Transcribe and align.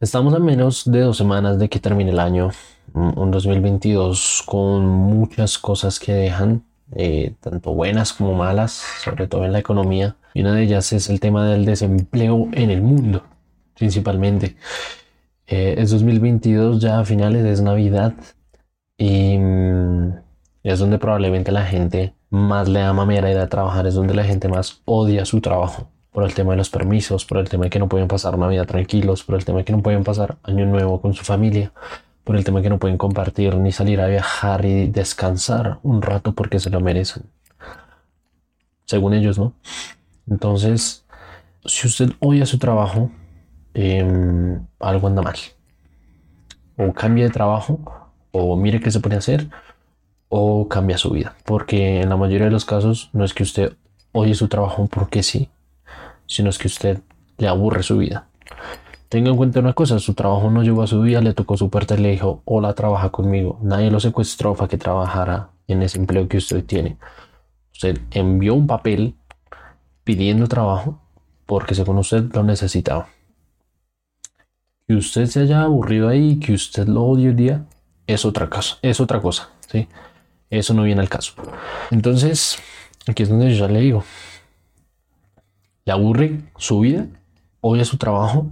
Estamos 0.00 0.32
a 0.32 0.38
menos 0.38 0.88
de 0.88 1.00
dos 1.00 1.16
semanas 1.16 1.58
de 1.58 1.68
que 1.68 1.80
termine 1.80 2.12
el 2.12 2.20
año, 2.20 2.50
un 2.94 3.32
2022 3.32 4.44
con 4.46 4.86
muchas 4.86 5.58
cosas 5.58 5.98
que 5.98 6.12
dejan, 6.12 6.62
eh, 6.92 7.34
tanto 7.40 7.74
buenas 7.74 8.12
como 8.12 8.32
malas, 8.34 8.80
sobre 9.02 9.26
todo 9.26 9.44
en 9.44 9.50
la 9.50 9.58
economía. 9.58 10.14
Y 10.34 10.42
una 10.42 10.54
de 10.54 10.62
ellas 10.62 10.92
es 10.92 11.10
el 11.10 11.18
tema 11.18 11.48
del 11.48 11.64
desempleo 11.64 12.48
en 12.52 12.70
el 12.70 12.80
mundo, 12.80 13.24
principalmente. 13.76 14.54
Eh, 15.48 15.74
es 15.78 15.90
2022, 15.90 16.80
ya 16.80 17.00
a 17.00 17.04
finales 17.04 17.44
es 17.44 17.60
Navidad 17.60 18.14
y 18.96 19.36
mm, 19.36 20.12
es 20.62 20.78
donde 20.78 20.98
probablemente 20.98 21.50
la 21.50 21.64
gente 21.64 22.14
más 22.30 22.68
le 22.68 22.80
da 22.80 22.92
mamera 22.92 23.32
ir 23.32 23.38
a 23.38 23.48
trabajar, 23.48 23.88
es 23.88 23.94
donde 23.94 24.14
la 24.14 24.22
gente 24.22 24.46
más 24.46 24.80
odia 24.84 25.24
su 25.24 25.40
trabajo 25.40 25.88
por 26.18 26.26
el 26.26 26.34
tema 26.34 26.50
de 26.50 26.56
los 26.56 26.68
permisos, 26.68 27.24
por 27.24 27.38
el 27.38 27.48
tema 27.48 27.66
de 27.66 27.70
que 27.70 27.78
no 27.78 27.88
pueden 27.88 28.08
pasar 28.08 28.36
Navidad 28.36 28.66
tranquilos, 28.66 29.22
por 29.22 29.36
el 29.36 29.44
tema 29.44 29.58
de 29.58 29.64
que 29.64 29.70
no 29.70 29.84
pueden 29.84 30.02
pasar 30.02 30.36
Año 30.42 30.66
Nuevo 30.66 31.00
con 31.00 31.14
su 31.14 31.22
familia, 31.22 31.70
por 32.24 32.34
el 32.34 32.42
tema 32.42 32.58
de 32.58 32.64
que 32.64 32.70
no 32.70 32.80
pueden 32.80 32.98
compartir 32.98 33.54
ni 33.54 33.70
salir 33.70 34.00
a 34.00 34.08
viajar 34.08 34.64
y 34.64 34.88
descansar 34.88 35.78
un 35.84 36.02
rato 36.02 36.32
porque 36.34 36.58
se 36.58 36.70
lo 36.70 36.80
merecen. 36.80 37.22
Según 38.84 39.14
ellos, 39.14 39.38
¿no? 39.38 39.52
Entonces, 40.28 41.06
si 41.64 41.86
usted 41.86 42.10
odia 42.18 42.46
su 42.46 42.58
trabajo, 42.58 43.12
em, 43.74 44.66
algo 44.80 45.06
anda 45.06 45.22
mal. 45.22 45.36
O 46.76 46.92
cambia 46.94 47.26
de 47.26 47.30
trabajo, 47.30 47.78
o 48.32 48.56
mire 48.56 48.80
qué 48.80 48.90
se 48.90 48.98
puede 48.98 49.18
hacer, 49.18 49.50
o 50.28 50.66
cambia 50.66 50.98
su 50.98 51.10
vida. 51.10 51.36
Porque 51.44 52.00
en 52.00 52.08
la 52.08 52.16
mayoría 52.16 52.46
de 52.46 52.52
los 52.52 52.64
casos 52.64 53.08
no 53.12 53.24
es 53.24 53.34
que 53.34 53.44
usted 53.44 53.76
odie 54.10 54.34
su 54.34 54.48
trabajo 54.48 54.88
porque 54.90 55.22
sí, 55.22 55.48
sino 56.28 56.50
es 56.50 56.58
que 56.58 56.68
usted 56.68 57.00
le 57.38 57.48
aburre 57.48 57.82
su 57.82 57.98
vida. 57.98 58.28
Tenga 59.08 59.30
en 59.30 59.36
cuenta 59.36 59.60
una 59.60 59.72
cosa, 59.72 59.98
su 59.98 60.14
trabajo 60.14 60.50
no 60.50 60.62
llegó 60.62 60.82
a 60.82 60.86
su 60.86 61.00
vida, 61.00 61.20
le 61.22 61.32
tocó 61.32 61.56
su 61.56 61.70
y 61.72 61.96
le 61.96 62.10
dijo, 62.10 62.42
hola, 62.44 62.74
trabaja 62.74 63.10
conmigo. 63.10 63.58
Nadie 63.62 63.90
lo 63.90 63.98
secuestró 64.00 64.54
para 64.54 64.68
que 64.68 64.76
trabajara 64.76 65.48
en 65.66 65.82
ese 65.82 65.98
empleo 65.98 66.28
que 66.28 66.36
usted 66.36 66.62
tiene. 66.64 66.98
Usted 67.72 67.98
envió 68.10 68.54
un 68.54 68.66
papel 68.66 69.14
pidiendo 70.04 70.46
trabajo 70.46 71.00
porque 71.46 71.74
según 71.74 71.98
usted 71.98 72.24
lo 72.34 72.42
necesitaba. 72.42 73.08
Que 74.86 74.94
usted 74.94 75.24
se 75.26 75.40
haya 75.40 75.62
aburrido 75.62 76.08
ahí, 76.08 76.38
que 76.38 76.52
usted 76.52 76.86
lo 76.86 77.04
odie 77.04 77.28
el 77.28 77.36
día, 77.36 77.64
es 78.06 78.26
otra 78.26 78.50
cosa, 78.50 78.76
es 78.82 79.00
otra 79.00 79.20
cosa, 79.22 79.50
¿sí? 79.70 79.88
Eso 80.50 80.74
no 80.74 80.82
viene 80.82 81.00
al 81.00 81.08
caso. 81.08 81.32
Entonces, 81.90 82.58
aquí 83.06 83.22
es 83.22 83.30
donde 83.30 83.54
yo 83.54 83.66
ya 83.66 83.72
le 83.72 83.80
digo, 83.80 84.04
le 85.88 85.92
aburre 85.92 86.42
su 86.58 86.80
vida, 86.80 87.06
odia 87.62 87.82
su 87.86 87.96
trabajo, 87.96 88.50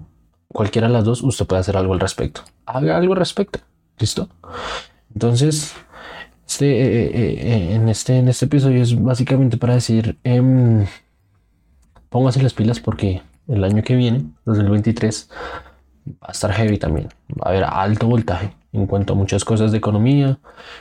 cualquiera 0.48 0.88
de 0.88 0.94
las 0.94 1.04
dos, 1.04 1.22
usted 1.22 1.46
puede 1.46 1.60
hacer 1.60 1.76
algo 1.76 1.92
al 1.92 2.00
respecto. 2.00 2.40
Haga 2.64 2.96
algo 2.96 3.12
al 3.12 3.18
respecto. 3.18 3.58
¿Listo? 3.98 4.30
Entonces, 5.12 5.74
este, 6.48 6.64
eh, 6.64 7.04
eh, 7.04 7.12
eh, 7.12 7.74
en, 7.74 7.90
este, 7.90 8.16
en 8.16 8.28
este 8.28 8.46
episodio 8.46 8.82
es 8.82 8.98
básicamente 8.98 9.58
para 9.58 9.74
decir, 9.74 10.18
em, 10.24 10.86
póngase 12.08 12.42
las 12.42 12.54
pilas 12.54 12.80
porque 12.80 13.20
el 13.48 13.62
año 13.64 13.82
que 13.82 13.96
viene, 13.96 14.24
2023, 14.46 15.28
va 16.08 16.28
a 16.28 16.32
estar 16.32 16.50
heavy 16.52 16.78
también. 16.78 17.08
Va 17.38 17.48
a 17.48 17.50
haber 17.50 17.64
alto 17.64 18.06
voltaje 18.06 18.54
en 18.76 18.86
cuanto 18.86 19.12
a 19.14 19.16
muchas 19.16 19.44
cosas 19.44 19.72
de 19.72 19.78
economía. 19.78 20.38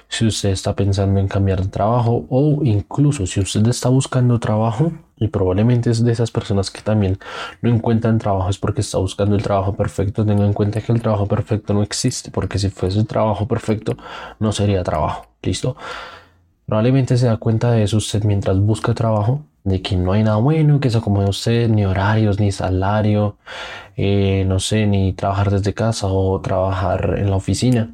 Si 0.07 0.25
usted 0.25 0.49
está 0.49 0.75
pensando 0.75 1.19
en 1.19 1.27
cambiar 1.27 1.61
de 1.61 1.69
trabajo 1.69 2.25
o 2.29 2.59
incluso 2.63 3.25
si 3.25 3.39
usted 3.39 3.65
está 3.67 3.89
buscando 3.89 4.39
trabajo, 4.39 4.91
y 5.17 5.29
probablemente 5.29 5.89
es 5.89 6.03
de 6.03 6.11
esas 6.11 6.29
personas 6.29 6.69
que 6.69 6.81
también 6.81 7.17
no 7.61 7.69
encuentran 7.69 8.17
trabajo 8.17 8.49
es 8.49 8.57
porque 8.57 8.81
está 8.81 8.97
buscando 8.97 9.35
el 9.35 9.43
trabajo 9.43 9.73
perfecto. 9.73 10.25
Tenga 10.25 10.45
en 10.45 10.53
cuenta 10.53 10.81
que 10.81 10.91
el 10.91 11.01
trabajo 11.01 11.25
perfecto 11.27 11.73
no 11.73 11.83
existe, 11.83 12.31
porque 12.31 12.59
si 12.59 12.69
fuese 12.69 12.99
el 12.99 13.07
trabajo 13.07 13.47
perfecto 13.47 13.95
no 14.39 14.51
sería 14.51 14.83
trabajo. 14.83 15.27
¿Listo? 15.41 15.77
Probablemente 16.66 17.17
se 17.17 17.27
da 17.27 17.38
cuenta 17.38 17.71
de 17.71 17.83
eso 17.83 17.97
usted 17.97 18.23
mientras 18.23 18.59
busca 18.59 18.94
trabajo, 18.94 19.45
de 19.66 19.81
que 19.81 19.98
no 19.98 20.14
hay 20.14 20.24
nada 20.24 20.38
bueno 20.38 20.80
que 20.80 20.90
se 20.90 20.98
acomode 21.00 21.28
a 21.28 21.31
usted, 21.31 21.70
ni 21.70 21.86
horarios, 21.86 22.40
ni 22.40 22.52
salario, 22.53 23.38
eh, 23.98 24.46
no 24.48 24.59
sé, 24.59 24.88
ni 24.88 25.12
trabajar 25.14 25.52
desde 25.52 25.74
casa 25.74 26.08
o 26.08 26.40
trabajar 26.42 27.16
en 27.18 27.30
la 27.30 27.36
oficina. 27.36 27.94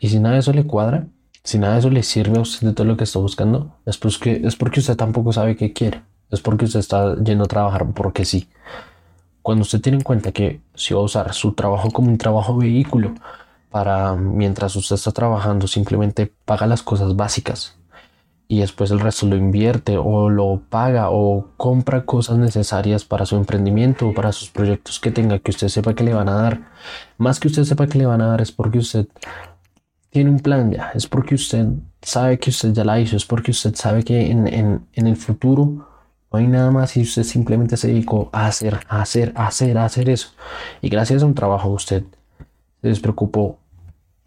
Y 0.00 0.08
si 0.08 0.18
nada 0.18 0.34
de 0.34 0.40
eso 0.40 0.52
le 0.52 0.66
cuadra, 0.66 1.06
si 1.44 1.58
nada 1.58 1.74
de 1.74 1.80
eso 1.80 1.90
le 1.90 2.02
sirve 2.02 2.38
a 2.38 2.42
usted 2.42 2.66
de 2.68 2.74
todo 2.74 2.86
lo 2.86 2.96
que 2.96 3.04
está 3.04 3.20
buscando, 3.20 3.76
es 3.86 3.98
porque, 3.98 4.42
es 4.44 4.56
porque 4.56 4.80
usted 4.80 4.96
tampoco 4.96 5.32
sabe 5.32 5.56
qué 5.56 5.72
quiere 5.72 6.02
es 6.34 6.40
porque 6.40 6.64
usted 6.66 6.80
está 6.80 7.16
yendo 7.16 7.44
a 7.44 7.48
trabajar 7.48 7.86
porque 7.94 8.24
sí. 8.24 8.48
Cuando 9.42 9.62
usted 9.62 9.80
tiene 9.80 9.98
en 9.98 10.04
cuenta 10.04 10.32
que 10.32 10.60
si 10.74 10.94
va 10.94 11.00
a 11.00 11.04
usar 11.04 11.32
su 11.34 11.52
trabajo 11.52 11.90
como 11.90 12.08
un 12.08 12.18
trabajo 12.18 12.56
vehículo 12.56 13.14
para 13.70 14.14
mientras 14.14 14.74
usted 14.76 14.96
está 14.96 15.12
trabajando 15.12 15.66
simplemente 15.66 16.32
paga 16.44 16.66
las 16.66 16.82
cosas 16.82 17.16
básicas 17.16 17.76
y 18.46 18.60
después 18.60 18.90
el 18.90 19.00
resto 19.00 19.26
lo 19.26 19.36
invierte 19.36 19.96
o 19.96 20.28
lo 20.28 20.62
paga 20.68 21.10
o 21.10 21.48
compra 21.56 22.04
cosas 22.04 22.38
necesarias 22.38 23.04
para 23.04 23.26
su 23.26 23.36
emprendimiento 23.36 24.08
o 24.08 24.14
para 24.14 24.32
sus 24.32 24.50
proyectos 24.50 25.00
que 25.00 25.10
tenga 25.10 25.38
que 25.38 25.50
usted 25.50 25.68
sepa 25.68 25.94
que 25.94 26.04
le 26.04 26.14
van 26.14 26.28
a 26.28 26.34
dar. 26.34 26.70
Más 27.18 27.40
que 27.40 27.48
usted 27.48 27.64
sepa 27.64 27.86
que 27.86 27.98
le 27.98 28.06
van 28.06 28.20
a 28.20 28.26
dar 28.26 28.40
es 28.40 28.52
porque 28.52 28.78
usted 28.78 29.06
tiene 30.10 30.30
un 30.30 30.40
plan 30.40 30.70
ya, 30.70 30.92
es 30.94 31.06
porque 31.06 31.34
usted 31.34 31.66
sabe 32.02 32.38
que 32.38 32.50
usted 32.50 32.72
ya 32.72 32.84
la 32.84 33.00
hizo, 33.00 33.16
es 33.16 33.24
porque 33.24 33.50
usted 33.50 33.74
sabe 33.74 34.04
que 34.04 34.30
en, 34.30 34.46
en, 34.46 34.86
en 34.92 35.06
el 35.06 35.16
futuro 35.16 35.88
no 36.30 36.38
hay 36.38 36.46
nada 36.46 36.70
más 36.70 36.96
y 36.96 37.02
usted 37.02 37.22
simplemente 37.22 37.76
se 37.76 37.88
dedicó 37.88 38.28
a 38.32 38.46
hacer, 38.46 38.80
a 38.88 39.02
hacer, 39.02 39.32
a 39.36 39.46
hacer, 39.46 39.78
a 39.78 39.84
hacer 39.84 40.10
eso. 40.10 40.28
Y 40.82 40.88
gracias 40.88 41.22
a 41.22 41.26
un 41.26 41.34
trabajo 41.34 41.68
usted 41.70 42.04
se 42.82 42.88
despreocupó, 42.88 43.58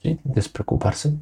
¿sí? 0.01 0.19
Despreocuparse. 0.23 1.13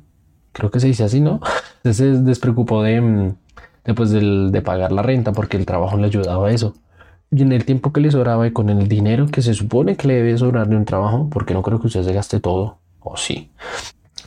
Creo 0.56 0.72
que 0.72 0.80
se 0.80 0.88
dice 0.88 1.04
así, 1.04 1.20
¿no? 1.20 1.42
Se 1.84 2.14
despreocupó 2.14 2.82
de, 2.82 3.02
mm, 3.02 3.36
de, 3.84 4.50
de 4.52 4.62
pagar 4.62 4.94
la 4.94 5.02
renta 5.02 5.34
porque 5.34 5.58
el 5.58 5.66
trabajo 5.66 5.98
le 5.98 6.06
ayudaba 6.06 6.48
a 6.48 6.52
eso. 6.52 6.74
Y 7.30 7.42
en 7.42 7.52
el 7.52 7.66
tiempo 7.66 7.92
que 7.92 8.00
le 8.00 8.10
sobraba 8.10 8.48
y 8.48 8.52
con 8.52 8.70
el 8.70 8.88
dinero 8.88 9.28
que 9.28 9.42
se 9.42 9.54
supone 9.54 9.98
que 9.98 10.08
le 10.08 10.14
debe 10.16 10.38
sobrar 10.38 10.70
de 10.70 10.78
un 10.78 10.86
trabajo, 10.86 11.30
porque 11.30 11.54
no 11.54 11.62
creo 11.62 11.82
que 11.82 11.88
usted 11.88 12.04
se 12.04 12.14
gaste 12.14 12.40
todo, 12.40 12.78
o 13.02 13.18
sí. 13.18 13.52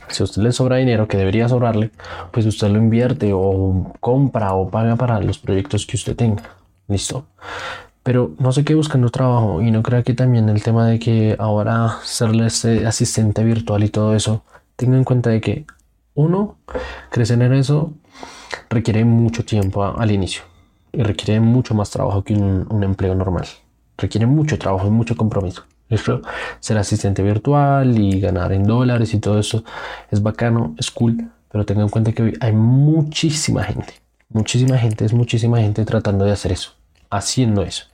Si 0.09 0.21
a 0.21 0.25
usted 0.25 0.43
le 0.43 0.51
sobra 0.51 0.77
dinero 0.77 1.07
que 1.07 1.17
debería 1.17 1.49
sobrarle, 1.49 1.89
pues 2.31 2.45
usted 2.45 2.69
lo 2.69 2.77
invierte 2.77 3.31
o 3.33 3.91
compra 3.99 4.53
o 4.53 4.69
paga 4.69 4.95
para 4.95 5.19
los 5.21 5.39
proyectos 5.39 5.87
que 5.87 5.95
usted 5.97 6.15
tenga. 6.15 6.43
Listo. 6.87 7.25
Pero 8.03 8.35
no 8.37 8.51
sé 8.51 8.63
qué 8.63 8.75
buscando 8.75 9.09
trabajo 9.09 9.61
y 9.61 9.71
no 9.71 9.81
creo 9.81 10.03
que 10.03 10.13
también 10.13 10.47
el 10.49 10.61
tema 10.61 10.87
de 10.87 10.99
que 10.99 11.35
ahora 11.39 11.97
serle 12.03 12.45
asistente 12.45 13.43
virtual 13.43 13.83
y 13.83 13.89
todo 13.89 14.15
eso, 14.15 14.43
tenga 14.75 14.97
en 14.97 15.03
cuenta 15.03 15.31
de 15.31 15.41
que 15.41 15.65
uno, 16.13 16.57
crecer 17.09 17.41
en 17.41 17.53
eso 17.53 17.93
requiere 18.69 19.05
mucho 19.05 19.45
tiempo 19.45 19.83
al 19.83 20.11
inicio 20.11 20.43
y 20.91 21.03
requiere 21.03 21.39
mucho 21.39 21.73
más 21.73 21.89
trabajo 21.89 22.23
que 22.23 22.33
un 22.33 22.83
empleo 22.83 23.15
normal. 23.15 23.45
Requiere 23.97 24.25
mucho 24.25 24.57
trabajo 24.57 24.87
y 24.87 24.91
mucho 24.91 25.15
compromiso. 25.15 25.63
Ser 26.59 26.77
asistente 26.77 27.23
virtual 27.23 27.97
y 27.97 28.19
ganar 28.19 28.53
en 28.53 28.63
dólares 28.63 29.13
y 29.15 29.19
todo 29.19 29.39
eso 29.39 29.63
es 30.11 30.21
bacano, 30.21 30.75
es 30.77 30.91
cool, 30.91 31.31
pero 31.51 31.65
tengan 31.65 31.85
en 31.85 31.89
cuenta 31.89 32.11
que 32.11 32.33
hay 32.39 32.53
muchísima 32.53 33.63
gente, 33.63 33.93
muchísima 34.29 34.77
gente, 34.77 35.05
es 35.05 35.13
muchísima 35.13 35.57
gente 35.59 35.83
tratando 35.85 36.25
de 36.25 36.31
hacer 36.31 36.51
eso, 36.51 36.73
haciendo 37.09 37.63
eso, 37.63 37.85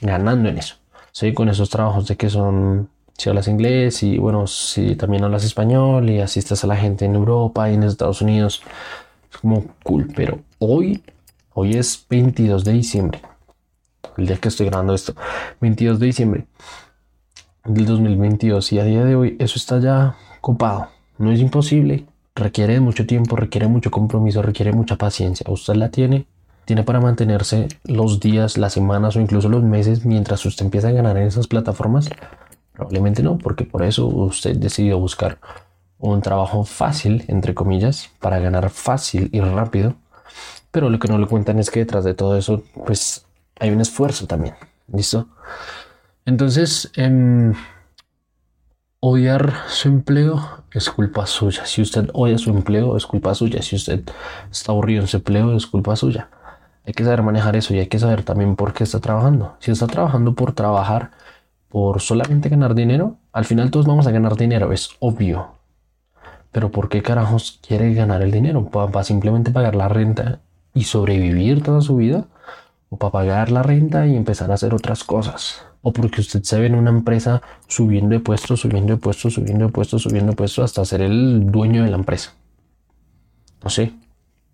ganando 0.00 0.48
en 0.48 0.58
eso. 0.58 0.74
¿sí? 1.12 1.32
Con 1.34 1.48
esos 1.48 1.70
trabajos 1.70 2.08
de 2.08 2.16
que 2.16 2.28
son, 2.28 2.88
si 3.16 3.28
hablas 3.28 3.48
inglés 3.48 4.02
y 4.02 4.18
bueno, 4.18 4.46
si 4.46 4.96
también 4.96 5.24
hablas 5.24 5.44
español 5.44 6.10
y 6.10 6.20
asistes 6.20 6.62
a 6.64 6.66
la 6.66 6.76
gente 6.76 7.04
en 7.04 7.14
Europa 7.14 7.70
y 7.70 7.74
en 7.74 7.82
Estados 7.82 8.20
Unidos, 8.20 8.62
es 9.30 9.38
como 9.38 9.64
cool, 9.82 10.08
pero 10.14 10.40
hoy, 10.58 11.02
hoy 11.54 11.76
es 11.76 12.04
22 12.08 12.64
de 12.64 12.72
diciembre, 12.72 13.22
el 14.16 14.26
día 14.26 14.36
que 14.36 14.48
estoy 14.48 14.66
grabando 14.66 14.94
esto, 14.94 15.14
22 15.60 15.98
de 15.98 16.06
diciembre 16.06 16.46
del 17.64 17.86
2022 17.86 18.72
y 18.72 18.78
a 18.78 18.84
día 18.84 19.04
de 19.04 19.16
hoy 19.16 19.36
eso 19.38 19.56
está 19.56 19.80
ya 19.80 20.16
copado. 20.40 20.88
No 21.18 21.32
es 21.32 21.40
imposible, 21.40 22.04
requiere 22.34 22.80
mucho 22.80 23.06
tiempo, 23.06 23.36
requiere 23.36 23.66
mucho 23.66 23.90
compromiso, 23.90 24.42
requiere 24.42 24.72
mucha 24.72 24.96
paciencia. 24.96 25.46
Usted 25.50 25.74
la 25.74 25.90
tiene, 25.90 26.26
tiene 26.64 26.82
para 26.84 27.00
mantenerse 27.00 27.68
los 27.84 28.20
días, 28.20 28.58
las 28.58 28.74
semanas 28.74 29.16
o 29.16 29.20
incluso 29.20 29.48
los 29.48 29.62
meses 29.62 30.04
mientras 30.04 30.44
usted 30.44 30.66
empieza 30.66 30.88
a 30.88 30.92
ganar 30.92 31.16
en 31.16 31.26
esas 31.26 31.46
plataformas. 31.46 32.10
Probablemente 32.76 33.22
no, 33.22 33.38
porque 33.38 33.64
por 33.64 33.82
eso 33.82 34.06
usted 34.06 34.56
decidió 34.56 34.98
buscar 34.98 35.38
un 35.98 36.20
trabajo 36.20 36.64
fácil, 36.64 37.24
entre 37.28 37.54
comillas, 37.54 38.10
para 38.20 38.38
ganar 38.38 38.68
fácil 38.68 39.30
y 39.32 39.40
rápido. 39.40 39.94
Pero 40.70 40.90
lo 40.90 40.98
que 40.98 41.08
no 41.08 41.18
le 41.18 41.26
cuentan 41.26 41.58
es 41.58 41.70
que 41.70 41.80
detrás 41.80 42.04
de 42.04 42.12
todo 42.12 42.36
eso, 42.36 42.62
pues 42.84 43.26
hay 43.58 43.70
un 43.70 43.80
esfuerzo 43.80 44.26
también. 44.26 44.54
¿Listo? 44.92 45.26
Entonces, 46.26 46.92
em, 46.96 47.54
odiar 49.00 49.54
su 49.68 49.88
empleo 49.88 50.64
es 50.72 50.90
culpa 50.90 51.26
suya. 51.26 51.64
Si 51.64 51.80
usted 51.80 52.10
odia 52.12 52.36
su 52.36 52.50
empleo, 52.50 52.96
es 52.96 53.06
culpa 53.06 53.34
suya. 53.34 53.62
Si 53.62 53.76
usted 53.76 54.02
está 54.50 54.72
aburrido 54.72 55.00
en 55.02 55.08
su 55.08 55.16
empleo, 55.16 55.56
es 55.56 55.66
culpa 55.66 55.96
suya. 55.96 56.28
Hay 56.84 56.92
que 56.92 57.04
saber 57.04 57.22
manejar 57.22 57.56
eso 57.56 57.74
y 57.74 57.78
hay 57.78 57.86
que 57.86 57.98
saber 57.98 58.22
también 58.22 58.54
por 58.54 58.74
qué 58.74 58.84
está 58.84 59.00
trabajando. 59.00 59.56
Si 59.60 59.70
está 59.70 59.86
trabajando 59.86 60.34
por 60.34 60.52
trabajar, 60.52 61.10
por 61.68 62.00
solamente 62.00 62.48
ganar 62.48 62.74
dinero, 62.74 63.18
Al 63.32 63.44
final 63.44 63.70
todos 63.70 63.86
vamos 63.86 64.06
a 64.06 64.12
ganar 64.12 64.36
dinero, 64.36 64.72
es 64.72 64.90
obvio. 64.98 65.56
Pero 66.52 66.70
¿por 66.70 66.88
qué 66.88 67.02
carajos 67.02 67.60
quiere 67.66 67.92
ganar 67.92 68.22
el 68.22 68.30
dinero? 68.30 68.70
¿Para 68.70 69.04
simplemente 69.04 69.50
pagar 69.50 69.74
la 69.74 69.88
renta 69.88 70.40
y 70.72 70.84
sobrevivir 70.84 71.62
toda 71.62 71.82
su 71.82 71.96
vida? 71.96 72.28
¿O 72.88 72.96
para 72.96 73.12
pagar 73.12 73.50
la 73.50 73.62
renta 73.62 74.06
y 74.06 74.16
empezar 74.16 74.50
a 74.50 74.54
hacer 74.54 74.72
otras 74.72 75.04
cosas? 75.04 75.66
¿O 75.82 75.92
porque 75.92 76.22
usted 76.22 76.42
se 76.44 76.58
ve 76.58 76.66
en 76.66 76.76
una 76.76 76.90
empresa 76.90 77.42
subiendo 77.66 78.14
de 78.14 78.20
puestos, 78.20 78.60
subiendo 78.60 78.94
de 78.94 78.98
puestos, 78.98 79.34
subiendo 79.34 79.66
de 79.66 79.72
puestos, 79.72 80.02
subiendo 80.02 80.32
de 80.32 80.36
puestos 80.36 80.64
hasta 80.64 80.84
ser 80.84 81.02
el 81.02 81.50
dueño 81.50 81.84
de 81.84 81.90
la 81.90 81.96
empresa? 81.96 82.32
No 83.62 83.68
sé, 83.68 83.92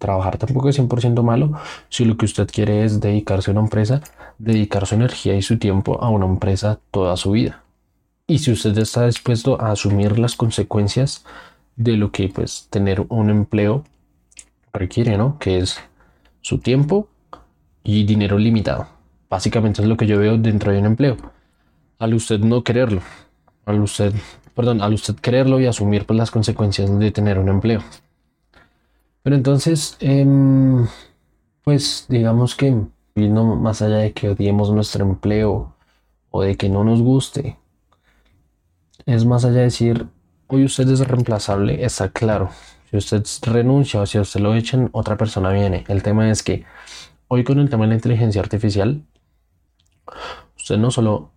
trabajar 0.03 0.37
tampoco 0.37 0.69
es 0.69 0.79
100% 0.79 1.23
malo 1.23 1.53
si 1.89 2.05
lo 2.05 2.17
que 2.17 2.27
usted 2.27 2.49
quiere 2.51 2.85
es 2.85 3.01
dedicarse 3.01 3.51
a 3.51 3.53
una 3.53 3.63
empresa, 3.63 4.03
dedicar 4.39 4.87
su 4.87 4.97
energía 4.97 5.37
y 5.37 5.43
su 5.43 5.59
tiempo 5.59 6.03
a 6.03 6.09
una 6.11 6.27
empresa 6.27 6.81
toda 6.91 7.17
su 7.17 7.31
vida. 7.31 7.63
Y 8.27 8.39
si 8.39 8.51
usted 8.51 8.77
está 8.79 9.07
dispuesto 9.07 9.61
a 9.61 9.71
asumir 9.71 10.19
las 10.19 10.35
consecuencias 10.35 11.25
de 11.77 11.97
lo 11.97 12.11
que 12.11 12.29
pues 12.29 12.67
tener 12.69 13.07
un 13.09 13.31
empleo 13.31 13.85
requiere, 14.73 15.17
¿no? 15.17 15.39
Que 15.39 15.59
es 15.59 15.79
su 16.41 16.59
tiempo 16.59 17.09
y 17.85 18.05
dinero 18.05 18.39
limitado. 18.39 18.89
Básicamente 19.31 19.83
es 19.83 19.89
lo 19.89 19.97
que 19.97 20.07
yo 20.07 20.19
veo 20.19 20.37
dentro 20.37 20.73
de 20.73 20.79
un 20.79 20.87
empleo. 20.87 21.17
Al 21.99 22.15
usted 22.15 22.41
no 22.41 22.65
quererlo, 22.65 23.03
al 23.67 23.81
usted, 23.81 24.13
perdón, 24.55 24.83
al 24.83 24.95
usted 24.95 25.15
quererlo 25.15 25.61
y 25.61 25.67
asumir 25.67 26.07
pues, 26.07 26.19
las 26.19 26.31
consecuencias 26.31 26.99
de 26.99 27.11
tener 27.13 27.39
un 27.39 27.49
empleo. 27.49 27.83
Pero 29.23 29.37
entonces, 29.37 29.97
em, 30.01 30.87
pues 31.63 32.07
digamos 32.09 32.57
que 32.57 32.77
no 33.15 33.57
más 33.57 33.83
allá 33.83 33.99
de 33.99 34.13
que 34.13 34.31
odiemos 34.31 34.71
nuestro 34.71 35.05
empleo 35.05 35.75
o 36.31 36.43
de 36.43 36.57
que 36.57 36.69
no 36.69 36.83
nos 36.85 37.03
guste, 37.03 37.59
es 39.07 39.25
más 39.25 39.45
allá 39.45 39.59
de 39.59 39.63
decir, 39.63 40.07
hoy 40.49 40.65
usted 40.65 40.89
es 40.89 41.07
reemplazable, 41.07 41.85
está 41.85 42.11
claro. 42.11 42.51
Si 42.91 42.97
usted 42.97 43.25
renuncia 43.43 44.01
o 44.01 44.07
si 44.07 44.19
usted 44.19 44.41
lo 44.41 44.55
echan, 44.55 44.91
otra 44.93 45.17
persona 45.17 45.51
viene. 45.51 45.85
El 45.89 46.03
tema 46.03 46.31
es 46.31 46.43
que 46.43 46.65
hoy 47.29 47.45
con 47.45 47.59
el 47.59 47.71
tema 47.71 47.85
de 47.85 47.91
la 47.91 47.95
inteligencia 47.95 48.43
artificial, 48.43 49.03
usted 50.57 50.79
no 50.79 50.91
solo 50.91 51.31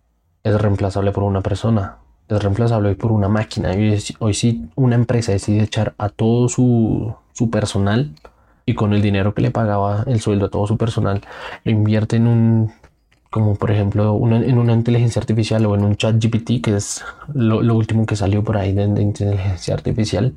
es 0.44 0.60
reemplazable 0.60 1.12
por 1.12 1.24
una 1.24 1.42
persona, 1.42 1.98
es 2.28 2.42
reemplazable 2.42 2.90
hoy 2.90 2.96
por 2.96 3.12
una 3.12 3.30
máquina. 3.30 3.72
Hoy, 3.72 4.02
hoy 4.20 4.34
si 4.34 4.66
una 4.76 4.96
empresa 4.96 5.32
decide 5.32 5.64
echar 5.64 5.94
a 5.98 6.10
todo 6.10 6.50
su 6.50 7.16
su 7.36 7.50
personal 7.50 8.12
y 8.66 8.74
con 8.74 8.94
el 8.94 9.02
dinero 9.02 9.34
que 9.34 9.42
le 9.42 9.52
pagaba 9.52 10.04
el 10.08 10.22
sueldo 10.22 10.46
a 10.46 10.50
todo 10.50 10.66
su 10.66 10.78
personal, 10.78 11.22
lo 11.66 11.72
invierte 11.72 12.16
en 12.16 12.28
un, 12.28 12.72
como 13.30 13.56
por 13.56 13.72
ejemplo, 13.72 14.18
en 14.32 14.58
una 14.58 14.74
inteligencia 14.74 15.20
artificial 15.20 15.66
o 15.66 15.76
en 15.76 15.84
un 15.84 15.98
chat 15.98 16.16
GPT, 16.16 16.64
que 16.64 16.76
es 16.76 17.04
lo, 17.34 17.60
último 17.76 18.06
que 18.06 18.16
salió 18.16 18.44
por 18.44 18.58
ahí 18.58 18.72
de, 18.74 18.84
inteligencia 19.02 19.74
artificial. 19.74 20.34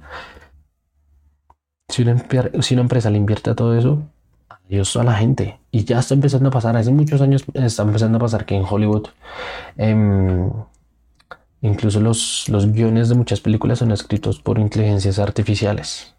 Si 1.88 2.02
una, 2.02 2.22
si 2.60 2.74
una, 2.74 2.82
empresa 2.82 3.10
le 3.10 3.16
invierte 3.16 3.50
a 3.50 3.54
todo 3.54 3.78
eso, 3.78 4.02
adiós 4.48 4.94
a 4.96 5.04
la 5.04 5.14
gente. 5.14 5.58
Y 5.70 5.84
ya 5.84 6.00
está 6.00 6.14
empezando 6.14 6.48
a 6.50 6.52
pasar, 6.52 6.76
hace 6.76 6.90
muchos 6.90 7.22
años 7.22 7.44
está 7.54 7.84
empezando 7.84 8.18
a 8.18 8.20
pasar 8.20 8.44
que 8.44 8.56
en 8.56 8.64
Hollywood, 8.68 9.06
em, 9.78 10.50
incluso 11.62 12.00
los, 12.00 12.48
los 12.48 12.72
guiones 12.72 13.08
de 13.08 13.14
muchas 13.14 13.40
películas 13.40 13.78
son 13.80 13.92
escritos 13.92 14.40
por 14.40 14.58
inteligencias 14.58 15.18
artificiales. 15.18 16.14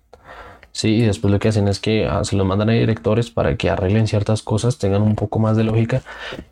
Sí, 0.72 0.90
y 0.96 1.02
después 1.02 1.32
lo 1.32 1.40
que 1.40 1.48
hacen 1.50 1.68
es 1.68 1.80
que 1.80 2.06
ah, 2.06 2.24
se 2.24 2.36
los 2.36 2.46
mandan 2.46 2.70
a 2.70 2.74
directores 2.74 3.32
para 3.32 3.58
que 3.58 3.70
arreglen 3.70 4.08
ciertas 4.08 4.44
cosas, 4.44 4.78
tengan 4.78 5.02
un 5.02 5.16
poco 5.16 5.40
más 5.40 5.58
de 5.58 5.64
lógica 5.64 6.04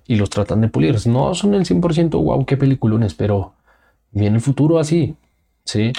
y 0.08 0.16
los 0.16 0.30
tratan 0.30 0.62
de 0.62 0.70
pulir. 0.70 0.96
No 1.08 1.34
son 1.36 1.54
el 1.54 1.66
100% 1.66 2.12
wow, 2.12 2.46
qué 2.46 2.58
peliculones, 2.58 3.14
pero 3.14 3.54
viene 4.12 4.38
el 4.38 4.42
futuro 4.42 4.80
así. 4.80 5.16
Sí, 5.66 5.94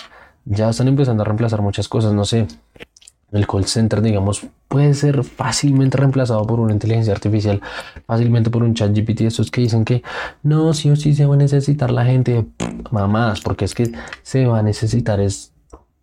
ya 0.44 0.70
están 0.70 0.88
empezando 0.88 1.22
a 1.22 1.26
reemplazar 1.26 1.62
muchas 1.62 1.88
cosas. 1.88 2.12
No 2.12 2.24
sé, 2.24 2.48
el 3.32 3.46
call 3.46 3.66
center, 3.66 4.00
digamos, 4.00 4.46
puede 4.68 4.94
ser 4.94 5.24
fácilmente 5.24 5.96
reemplazado 5.98 6.46
por 6.46 6.60
una 6.60 6.72
inteligencia 6.72 7.12
artificial, 7.12 7.60
fácilmente 8.06 8.50
por 8.50 8.62
un 8.62 8.74
chat 8.74 8.92
GPT. 8.96 9.22
Esos 9.22 9.50
que 9.50 9.60
dicen 9.60 9.84
que 9.84 10.02
no, 10.42 10.72
sí 10.74 10.90
o 10.90 10.96
sí 10.96 11.14
se 11.14 11.26
va 11.26 11.34
a 11.34 11.38
necesitar 11.38 11.90
la 11.90 12.04
gente, 12.04 12.46
mamadas, 12.90 13.40
porque 13.40 13.64
es 13.64 13.74
que 13.74 13.92
se 14.22 14.46
va 14.46 14.60
a 14.60 14.62
necesitar 14.62 15.20
es 15.20 15.52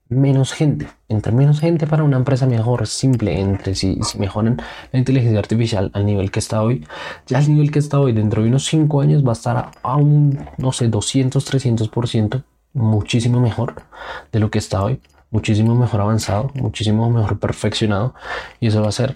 menos 0.10 0.54
gente. 0.54 0.88
Entre 1.10 1.32
menos 1.32 1.60
gente 1.60 1.88
para 1.88 2.04
una 2.04 2.18
empresa 2.18 2.46
mejor, 2.46 2.88
simple. 2.88 3.40
Entre 3.40 3.76
si, 3.76 4.00
si 4.04 4.20
mejoran 4.20 4.62
la 4.92 5.00
inteligencia 5.00 5.40
artificial 5.40 5.92
al 5.94 6.06
nivel 6.06 6.32
que 6.32 6.40
está 6.40 6.62
hoy, 6.62 6.86
ya 7.28 7.40
al 7.40 7.48
nivel 7.48 7.72
que 7.72 7.80
está 7.80 8.00
hoy, 8.00 8.14
dentro 8.14 8.44
de 8.44 8.50
unos 8.50 8.66
5 8.66 9.02
años 9.02 9.26
va 9.26 9.32
a 9.32 9.34
estar 9.34 9.72
a, 9.82 9.96
un, 9.96 10.46
no 10.58 10.72
sé, 10.72 10.88
200, 10.88 11.46
300%, 11.52 12.44
muchísimo 12.74 13.40
mejor 13.40 13.84
de 14.32 14.40
lo 14.40 14.52
que 14.52 14.60
está 14.60 14.84
hoy. 14.84 15.00
Muchísimo 15.36 15.76
mejor 15.76 16.00
avanzado, 16.00 16.50
muchísimo 16.54 17.10
mejor 17.10 17.38
perfeccionado. 17.40 18.16
Y 18.62 18.68
eso 18.68 18.80
va 18.80 18.86
a 18.86 18.90
hacer 18.90 19.16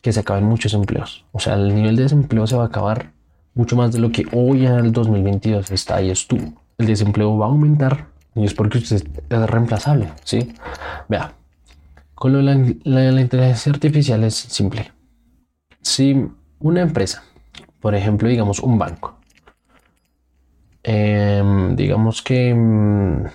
que 0.00 0.14
se 0.14 0.20
acaben 0.20 0.44
muchos 0.44 0.72
empleos. 0.72 1.26
O 1.32 1.40
sea, 1.40 1.56
el 1.56 1.74
nivel 1.74 1.94
de 1.94 2.04
desempleo 2.04 2.46
se 2.46 2.56
va 2.56 2.62
a 2.62 2.66
acabar 2.68 3.12
mucho 3.52 3.76
más 3.76 3.92
de 3.92 3.98
lo 3.98 4.10
que 4.10 4.24
hoy 4.32 4.64
en 4.64 4.72
el 4.72 4.92
2022 4.92 5.70
está 5.70 6.00
y 6.00 6.10
estuvo. 6.10 6.54
El 6.78 6.86
desempleo 6.86 7.36
va 7.36 7.44
a 7.44 7.48
aumentar 7.50 8.06
y 8.34 8.46
es 8.46 8.54
porque 8.54 8.78
usted 8.78 9.06
es 9.28 9.50
reemplazable, 9.50 10.08
¿sí? 10.24 10.54
Vea, 11.06 11.34
con 12.14 12.32
lo 12.32 12.38
de 12.38 12.78
la, 12.84 13.20
inteligencia 13.20 13.70
artificial 13.70 14.24
es 14.24 14.36
simple. 14.36 14.90
Si 15.82 16.28
una 16.60 16.80
empresa, 16.80 17.24
por 17.78 17.94
ejemplo, 17.94 18.26
digamos 18.26 18.60
un 18.60 18.78
banco, 18.78 19.18
em, 20.82 21.76
digamos 21.76 22.22
que 22.22 22.54
mm, 22.54 23.26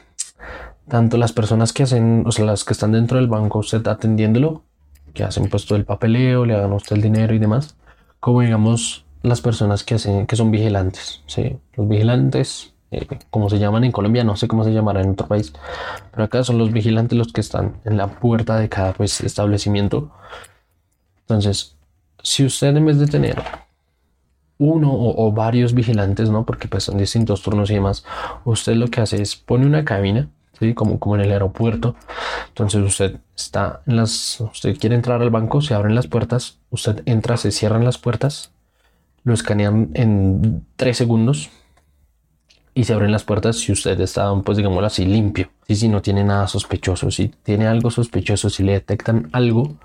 tanto 0.87 1.17
las 1.17 1.33
personas 1.33 1.73
que 1.73 1.83
hacen, 1.83 2.23
o 2.25 2.31
sea, 2.31 2.45
las 2.45 2.63
que 2.63 2.73
están 2.73 2.91
dentro 2.91 3.17
del 3.17 3.27
banco, 3.27 3.59
usted 3.59 3.85
atendiéndolo, 3.87 4.63
que 5.13 5.23
hacen 5.23 5.49
pues 5.49 5.65
todo 5.65 5.77
el 5.77 5.85
papeleo, 5.85 6.45
le 6.45 6.55
hagan 6.55 6.71
a 6.71 6.75
usted 6.75 6.95
el 6.95 7.01
dinero 7.01 7.33
y 7.33 7.39
demás, 7.39 7.75
como 8.19 8.41
digamos 8.41 9.05
las 9.21 9.41
personas 9.41 9.83
que 9.83 9.95
hacen, 9.95 10.27
que 10.27 10.35
son 10.35 10.51
vigilantes, 10.51 11.21
¿sí? 11.27 11.57
Los 11.75 11.87
vigilantes 11.87 12.73
eh, 12.93 13.07
como 13.31 13.49
se 13.49 13.57
llaman 13.57 13.83
en 13.83 13.91
Colombia, 13.91 14.23
no 14.23 14.35
sé 14.35 14.47
cómo 14.47 14.63
se 14.63 14.71
llamará 14.71 15.01
en 15.01 15.11
otro 15.11 15.27
país, 15.27 15.51
pero 16.11 16.25
acá 16.25 16.43
son 16.43 16.59
los 16.59 16.71
vigilantes 16.71 17.17
los 17.17 17.33
que 17.33 17.41
están 17.41 17.77
en 17.85 17.97
la 17.97 18.19
puerta 18.19 18.59
de 18.59 18.69
cada 18.69 18.93
pues, 18.93 19.21
establecimiento. 19.21 20.11
Entonces, 21.21 21.75
si 22.21 22.45
usted 22.45 22.75
en 22.75 22.85
vez 22.85 22.99
de 22.99 23.07
tener 23.07 23.41
uno 24.59 24.91
o, 24.93 25.31
varios 25.31 25.73
vigilantes, 25.73 26.29
¿no? 26.29 26.45
Porque 26.45 26.67
pues 26.67 26.83
son 26.83 26.97
distintos 26.97 27.41
turnos 27.41 27.71
y 27.71 27.75
demás, 27.75 28.05
usted 28.45 28.75
lo 28.75 28.87
que 28.87 29.01
hace 29.01 29.21
es 29.21 29.35
pone 29.35 29.65
una 29.65 29.83
cabina, 29.83 30.29
¿sí? 30.59 30.73
Como, 30.73 30.99
como 30.99 31.15
en 31.15 31.21
el 31.21 31.31
aeropuerto. 31.31 31.95
Entonces 32.49 32.81
usted 32.83 33.17
está 33.35 33.81
en 33.85 33.97
las, 33.97 34.39
usted 34.41 34.77
quiere 34.77 34.95
entrar 34.95 35.21
al 35.21 35.29
banco, 35.29 35.61
se 35.61 35.73
abren 35.73 35.95
las 35.95 36.07
puertas, 36.07 36.59
usted 36.69 37.01
entra, 37.05 37.37
se 37.37 37.51
cierran 37.51 37.85
las 37.85 37.97
puertas, 37.97 38.51
lo 39.23 39.33
escanean 39.33 39.89
en 39.93 40.65
tres 40.75 40.97
segundos, 40.97 41.49
y 42.75 42.85
se 42.85 42.93
abren 42.93 43.11
las 43.11 43.23
puertas 43.23 43.57
si 43.57 43.71
usted 43.71 43.99
está, 44.01 44.33
pues 44.41 44.57
digámoslo 44.57 44.87
así, 44.87 45.05
limpio. 45.05 45.49
Y 45.67 45.75
si 45.75 45.87
no 45.87 46.01
tiene 46.01 46.23
nada 46.23 46.47
sospechoso, 46.47 47.11
si 47.11 47.29
tiene 47.29 47.67
algo 47.67 47.91
sospechoso, 47.91 48.49
si 48.49 48.63
le 48.63 48.73
detectan 48.73 49.29
algo, 49.31 49.61
o 49.61 49.77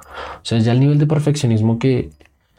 sea, 0.43 0.59
ya 0.59 0.73
el 0.73 0.81
nivel 0.81 0.99
de 0.99 1.07
perfeccionismo 1.07 1.79
que 1.79 2.11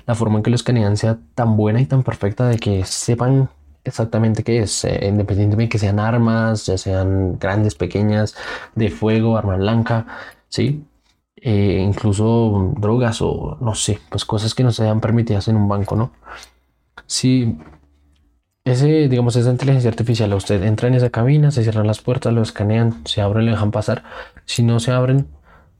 la 0.05 0.15
forma 0.15 0.37
en 0.37 0.43
que 0.43 0.49
lo 0.49 0.55
escanean 0.55 0.97
sea 0.97 1.17
tan 1.35 1.57
buena 1.57 1.81
y 1.81 1.85
tan 1.85 2.03
perfecta 2.03 2.47
de 2.47 2.57
que 2.57 2.85
sepan 2.85 3.49
exactamente 3.83 4.43
qué 4.43 4.59
es, 4.59 4.83
eh, 4.85 5.07
independientemente 5.07 5.65
de 5.67 5.69
que 5.69 5.79
sean 5.79 5.99
armas, 5.99 6.65
ya 6.65 6.77
sean 6.77 7.37
grandes, 7.39 7.75
pequeñas, 7.75 8.35
de 8.75 8.89
fuego, 8.89 9.37
arma 9.37 9.57
blanca, 9.57 10.05
¿sí? 10.49 10.85
Eh, 11.37 11.83
incluso 11.87 12.73
drogas 12.77 13.21
o 13.21 13.57
no 13.61 13.75
sé, 13.75 13.99
pues 14.09 14.25
cosas 14.25 14.53
que 14.53 14.63
no 14.63 14.71
sean 14.71 14.99
permitidas 15.01 15.47
en 15.47 15.55
un 15.55 15.67
banco, 15.69 15.95
¿no? 15.95 16.11
Si 17.05 17.57
ese, 18.65 19.07
digamos, 19.09 19.35
esa 19.35 19.49
inteligencia 19.51 19.89
artificial, 19.89 20.33
usted 20.33 20.63
entra 20.63 20.87
en 20.87 20.95
esa 20.95 21.09
cabina, 21.09 21.51
se 21.51 21.63
cierran 21.63 21.87
las 21.87 22.01
puertas, 22.01 22.33
lo 22.33 22.41
escanean, 22.41 23.01
se 23.05 23.21
abren, 23.21 23.45
le 23.45 23.51
dejan 23.51 23.71
pasar. 23.71 24.03
Si 24.45 24.63
no 24.63 24.79
se 24.79 24.91
abren, 24.91 25.27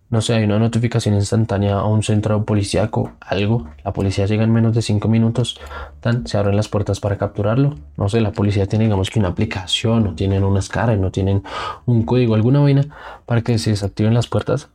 no 0.10 0.22
sé, 0.22 0.34
hay 0.34 0.44
una 0.44 0.60
notificación 0.60 1.16
instantánea 1.16 1.76
a 1.76 1.86
un 1.86 2.04
centro 2.04 2.44
policíaco, 2.44 3.14
algo. 3.20 3.68
La 3.84 3.94
policía 3.94 4.26
llega 4.26 4.44
en 4.44 4.52
menos 4.52 4.74
de 4.74 4.82
5 4.82 5.08
minutos, 5.08 5.60
tan, 6.00 6.26
se 6.26 6.38
abren 6.38 6.56
las 6.56 6.68
puertas 6.68 7.00
para 7.00 7.18
capturarlo. 7.18 7.76
No 7.98 8.10
sé, 8.10 8.22
la 8.22 8.32
policía 8.32 8.66
tiene, 8.66 8.86
digamos 8.86 9.10
que 9.10 9.20
una 9.20 9.30
aplicación, 9.30 10.08
o 10.08 10.16
tienen 10.16 10.44
una 10.44 10.60
escala, 10.60 10.96
no 10.96 11.12
tienen 11.12 11.44
un 11.86 12.04
código, 12.04 12.36
alguna 12.36 12.60
vaina 12.60 12.88
para 13.26 13.42
que 13.42 13.58
se 13.60 13.70
desactiven 13.70 14.14
las 14.14 14.28
puertas, 14.28 14.70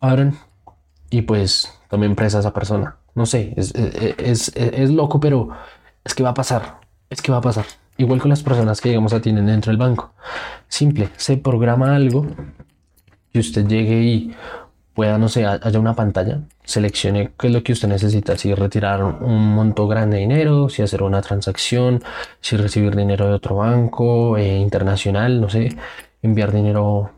abren 0.00 0.36
y 1.10 1.22
pues 1.22 1.72
tomen 1.88 2.14
presa 2.16 2.38
a 2.38 2.40
esa 2.40 2.52
persona. 2.52 2.96
No 3.14 3.26
sé, 3.26 3.54
es, 3.56 3.74
es, 3.74 4.52
es 4.56 4.90
loco, 4.90 5.20
pero 5.20 5.50
es 6.04 6.14
que 6.14 6.22
va 6.22 6.30
a 6.30 6.34
pasar 6.34 6.82
es 7.12 7.20
que 7.20 7.30
va 7.30 7.38
a 7.38 7.42
pasar. 7.42 7.66
Igual 7.98 8.20
con 8.20 8.30
las 8.30 8.42
personas 8.42 8.80
que 8.80 8.88
digamos 8.88 9.12
atienden 9.12 9.46
dentro 9.46 9.70
del 9.70 9.76
banco. 9.76 10.14
Simple, 10.66 11.10
se 11.16 11.36
programa 11.36 11.94
algo 11.94 12.26
y 13.32 13.38
usted 13.38 13.66
llegue 13.66 14.02
y 14.02 14.34
pueda, 14.94 15.18
no 15.18 15.28
sé, 15.28 15.46
haya 15.46 15.78
una 15.78 15.94
pantalla, 15.94 16.40
seleccione 16.64 17.32
qué 17.38 17.46
es 17.48 17.52
lo 17.52 17.62
que 17.62 17.72
usted 17.72 17.88
necesita, 17.88 18.36
si 18.36 18.54
retirar 18.54 19.02
un 19.02 19.54
monto 19.54 19.88
grande 19.88 20.16
de 20.16 20.22
dinero, 20.22 20.68
si 20.68 20.82
hacer 20.82 21.02
una 21.02 21.22
transacción, 21.22 22.02
si 22.40 22.56
recibir 22.56 22.94
dinero 22.94 23.26
de 23.26 23.34
otro 23.34 23.56
banco 23.56 24.36
eh, 24.36 24.58
internacional, 24.58 25.40
no 25.40 25.48
sé, 25.48 25.76
enviar 26.22 26.52
dinero, 26.52 27.10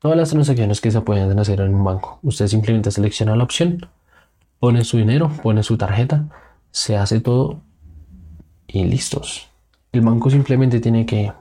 todas 0.00 0.16
las 0.16 0.30
transacciones 0.30 0.80
que 0.80 0.90
se 0.90 1.00
pueden 1.00 1.38
hacer 1.38 1.60
en 1.60 1.74
un 1.74 1.84
banco. 1.84 2.18
Usted 2.22 2.46
simplemente 2.46 2.90
selecciona 2.90 3.36
la 3.36 3.44
opción, 3.44 3.88
pone 4.58 4.84
su 4.84 4.98
dinero, 4.98 5.30
pone 5.42 5.62
su 5.62 5.76
tarjeta, 5.78 6.26
se 6.70 6.96
hace 6.96 7.20
todo 7.20 7.62
y 8.66 8.84
listos. 8.84 9.48
El 9.92 10.02
banco 10.02 10.30
simplemente 10.30 10.80
tiene 10.80 11.06
que, 11.06 11.32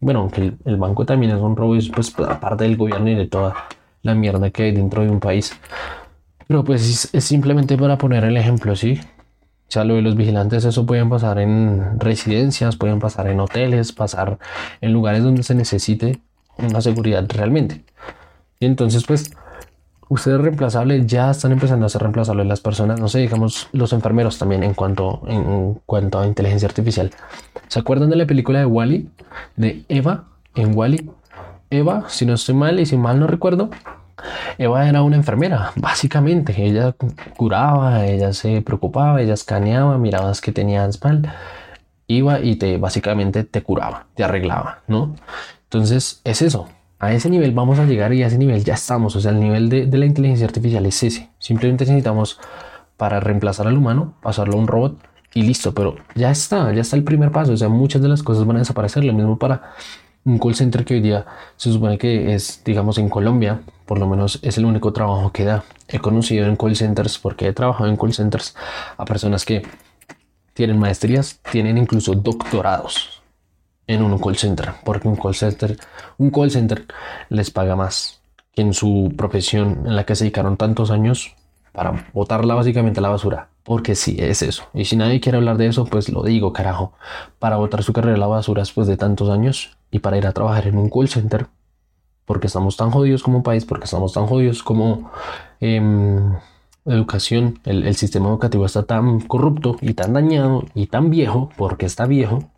bueno, 0.00 0.20
aunque 0.20 0.52
el, 0.64 0.76
banco 0.76 1.06
también 1.06 1.32
es 1.32 1.40
un 1.40 1.56
robo, 1.56 1.76
pues 1.94 2.14
aparte 2.18 2.64
del 2.64 2.76
gobierno 2.76 3.08
y 3.10 3.14
de 3.14 3.26
toda 3.26 3.54
la 4.06 4.14
mierda 4.14 4.50
que 4.50 4.64
hay 4.64 4.72
dentro 4.72 5.02
de 5.02 5.10
un 5.10 5.20
país. 5.20 5.52
Pero 6.46 6.64
pues 6.64 7.10
es, 7.12 7.24
simplemente 7.24 7.76
para 7.76 7.98
poner 7.98 8.24
el 8.24 8.36
ejemplo, 8.36 8.74
¿sí? 8.76 9.00
O 9.74 9.84
lo 9.84 9.96
de 9.96 10.02
los 10.02 10.16
vigilantes, 10.16 10.64
eso 10.64 10.86
pueden 10.86 11.10
pasar 11.10 11.38
en 11.38 11.98
residencias, 11.98 12.76
pueden 12.76 13.00
pasar 13.00 13.26
en 13.26 13.40
hoteles, 13.40 13.92
pasar 13.92 14.38
en 14.80 14.92
lugares 14.92 15.22
donde 15.24 15.42
se 15.42 15.54
necesite 15.54 16.20
una 16.56 16.80
seguridad 16.80 17.26
realmente. 17.28 17.84
Y 18.60 18.66
entonces, 18.66 19.04
pues, 19.04 19.32
ustedes 20.08 20.40
reemplazables 20.40 21.06
ya 21.06 21.30
están 21.32 21.52
empezando 21.52 21.84
a 21.84 21.88
ser 21.88 22.02
reemplazables 22.02 22.46
las 22.46 22.60
personas, 22.60 23.00
no 23.00 23.08
sé, 23.08 23.18
digamos, 23.18 23.68
los 23.72 23.92
enfermeros 23.92 24.38
también 24.38 24.62
en 24.62 24.72
cuanto, 24.72 25.22
en 25.26 25.80
cuanto 25.84 26.20
a 26.20 26.26
inteligencia 26.26 26.68
artificial. 26.68 27.10
¿Se 27.68 27.80
acuerdan 27.80 28.08
de 28.08 28.16
la 28.16 28.26
película 28.26 28.60
de 28.60 28.66
Wally? 28.66 29.10
De 29.56 29.84
Eva 29.88 30.24
en 30.54 30.76
Wally. 30.76 31.10
Eva, 31.70 32.04
si 32.08 32.24
no 32.24 32.34
estoy 32.34 32.54
mal 32.54 32.78
y 32.78 32.86
si 32.86 32.96
mal 32.96 33.18
no 33.18 33.26
recuerdo, 33.26 33.70
Eva 34.58 34.88
era 34.88 35.02
una 35.02 35.16
enfermera, 35.16 35.72
básicamente. 35.76 36.54
Ella 36.56 36.94
curaba, 37.36 38.06
ella 38.06 38.32
se 38.32 38.62
preocupaba, 38.62 39.20
ella 39.20 39.34
escaneaba, 39.34 39.98
mirabas 39.98 40.40
que 40.40 40.52
tenías 40.52 41.02
mal, 41.04 41.32
iba 42.06 42.40
y 42.40 42.56
te 42.56 42.78
básicamente 42.78 43.44
te 43.44 43.62
curaba, 43.62 44.06
te 44.14 44.24
arreglaba, 44.24 44.82
¿no? 44.86 45.14
Entonces 45.64 46.20
es 46.24 46.42
eso. 46.42 46.68
A 46.98 47.12
ese 47.12 47.28
nivel 47.28 47.52
vamos 47.52 47.78
a 47.78 47.84
llegar 47.84 48.14
y 48.14 48.22
a 48.22 48.28
ese 48.28 48.38
nivel 48.38 48.64
ya 48.64 48.74
estamos. 48.74 49.14
O 49.16 49.20
sea, 49.20 49.32
el 49.32 49.40
nivel 49.40 49.68
de, 49.68 49.86
de 49.86 49.98
la 49.98 50.06
inteligencia 50.06 50.46
artificial 50.46 50.86
es 50.86 51.02
ese. 51.02 51.28
Simplemente 51.38 51.84
necesitamos 51.84 52.40
para 52.96 53.20
reemplazar 53.20 53.66
al 53.66 53.76
humano, 53.76 54.14
pasarlo 54.22 54.54
a 54.54 54.60
un 54.60 54.66
robot 54.66 54.96
y 55.34 55.42
listo. 55.42 55.74
Pero 55.74 55.96
ya 56.14 56.30
está, 56.30 56.72
ya 56.72 56.80
está 56.80 56.96
el 56.96 57.04
primer 57.04 57.32
paso. 57.32 57.52
O 57.52 57.56
sea, 57.56 57.68
muchas 57.68 58.00
de 58.00 58.08
las 58.08 58.22
cosas 58.22 58.46
van 58.46 58.56
a 58.56 58.60
desaparecer. 58.60 59.04
Lo 59.04 59.12
mismo 59.12 59.38
para 59.38 59.72
un 60.26 60.38
call 60.38 60.56
center 60.56 60.84
que 60.84 60.94
hoy 60.94 61.00
día 61.00 61.24
se 61.56 61.72
supone 61.72 61.98
que 61.98 62.34
es, 62.34 62.60
digamos, 62.64 62.98
en 62.98 63.08
Colombia, 63.08 63.60
por 63.86 63.98
lo 63.98 64.08
menos 64.08 64.40
es 64.42 64.58
el 64.58 64.64
único 64.64 64.92
trabajo 64.92 65.30
que 65.30 65.44
da. 65.44 65.64
He 65.88 66.00
conocido 66.00 66.46
en 66.46 66.56
call 66.56 66.74
centers, 66.74 67.18
porque 67.18 67.46
he 67.46 67.52
trabajado 67.52 67.88
en 67.88 67.96
call 67.96 68.12
centers, 68.12 68.56
a 68.96 69.04
personas 69.04 69.44
que 69.44 69.62
tienen 70.52 70.80
maestrías, 70.80 71.38
tienen 71.52 71.78
incluso 71.78 72.14
doctorados 72.14 73.22
en 73.86 74.02
un 74.02 74.18
call 74.18 74.36
center, 74.36 74.72
porque 74.84 75.06
un 75.06 75.14
call 75.14 75.36
center, 75.36 75.78
un 76.18 76.30
call 76.30 76.50
center 76.50 76.86
les 77.28 77.52
paga 77.52 77.76
más 77.76 78.20
que 78.52 78.62
en 78.62 78.74
su 78.74 79.12
profesión 79.16 79.84
en 79.86 79.94
la 79.94 80.04
que 80.04 80.16
se 80.16 80.24
dedicaron 80.24 80.56
tantos 80.56 80.90
años 80.90 81.36
para 81.76 82.06
botarla 82.14 82.54
básicamente 82.54 83.00
a 83.00 83.02
la 83.02 83.10
basura. 83.10 83.50
Porque 83.62 83.94
sí, 83.94 84.16
es 84.18 84.40
eso. 84.40 84.64
Y 84.72 84.86
si 84.86 84.96
nadie 84.96 85.20
quiere 85.20 85.36
hablar 85.36 85.58
de 85.58 85.66
eso, 85.66 85.84
pues 85.84 86.08
lo 86.08 86.22
digo, 86.22 86.54
carajo. 86.54 86.94
Para 87.38 87.56
botar 87.56 87.82
su 87.82 87.92
carrera 87.92 88.16
a 88.16 88.20
la 88.20 88.26
basura 88.26 88.62
después 88.62 88.88
de 88.88 88.96
tantos 88.96 89.28
años 89.28 89.76
y 89.90 89.98
para 89.98 90.16
ir 90.16 90.26
a 90.26 90.32
trabajar 90.32 90.68
en 90.68 90.78
un 90.78 90.88
call 90.88 91.08
center, 91.08 91.48
porque 92.24 92.46
estamos 92.46 92.78
tan 92.78 92.90
jodidos 92.90 93.22
como 93.22 93.42
país, 93.42 93.66
porque 93.66 93.84
estamos 93.84 94.14
tan 94.14 94.26
jodidos 94.26 94.62
como 94.62 95.10
em, 95.60 96.34
educación, 96.86 97.60
el, 97.64 97.86
el 97.86 97.94
sistema 97.94 98.30
educativo 98.30 98.64
está 98.64 98.84
tan 98.84 99.20
corrupto 99.20 99.76
y 99.82 99.92
tan 99.92 100.14
dañado 100.14 100.64
y 100.74 100.86
tan 100.86 101.10
viejo, 101.10 101.50
porque 101.58 101.84
está 101.84 102.06
viejo, 102.06 102.50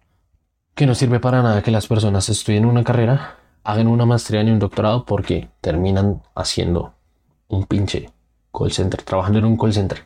que 0.76 0.86
no 0.86 0.94
sirve 0.94 1.18
para 1.18 1.42
nada 1.42 1.62
que 1.62 1.72
las 1.72 1.88
personas 1.88 2.28
estudien 2.28 2.66
una 2.66 2.84
carrera, 2.84 3.38
hagan 3.64 3.88
una 3.88 4.06
maestría 4.06 4.44
ni 4.44 4.52
un 4.52 4.60
doctorado, 4.60 5.04
porque 5.04 5.48
terminan 5.60 6.22
haciendo 6.36 6.94
un 7.48 7.64
pinche 7.64 8.10
call 8.58 8.72
center, 8.72 9.02
trabajando 9.02 9.38
en 9.38 9.44
un 9.44 9.56
call 9.56 9.72
center. 9.72 10.04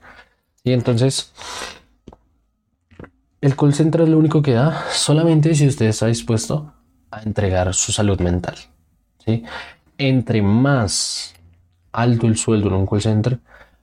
Y 0.65 0.73
entonces, 0.73 1.33
el 3.41 3.57
call 3.57 3.75
center 3.75 4.03
es 4.03 4.09
lo 4.09 4.19
único 4.19 4.43
que 4.43 4.53
da 4.53 4.85
solamente 4.91 5.55
si 5.55 5.67
usted 5.67 5.87
está 5.87 6.07
dispuesto 6.07 6.73
a 7.11 7.23
entregar 7.23 7.73
su 7.75 7.93
salud 7.93 8.21
mental. 8.21 8.55
¿sí? 9.25 9.45
Entre 9.99 10.43
más 10.43 11.35
alto 11.93 12.27
el 12.27 12.37
sueldo 12.37 12.69
en 12.69 12.75
un 12.75 12.87
call 12.87 13.03
center, 13.03 13.41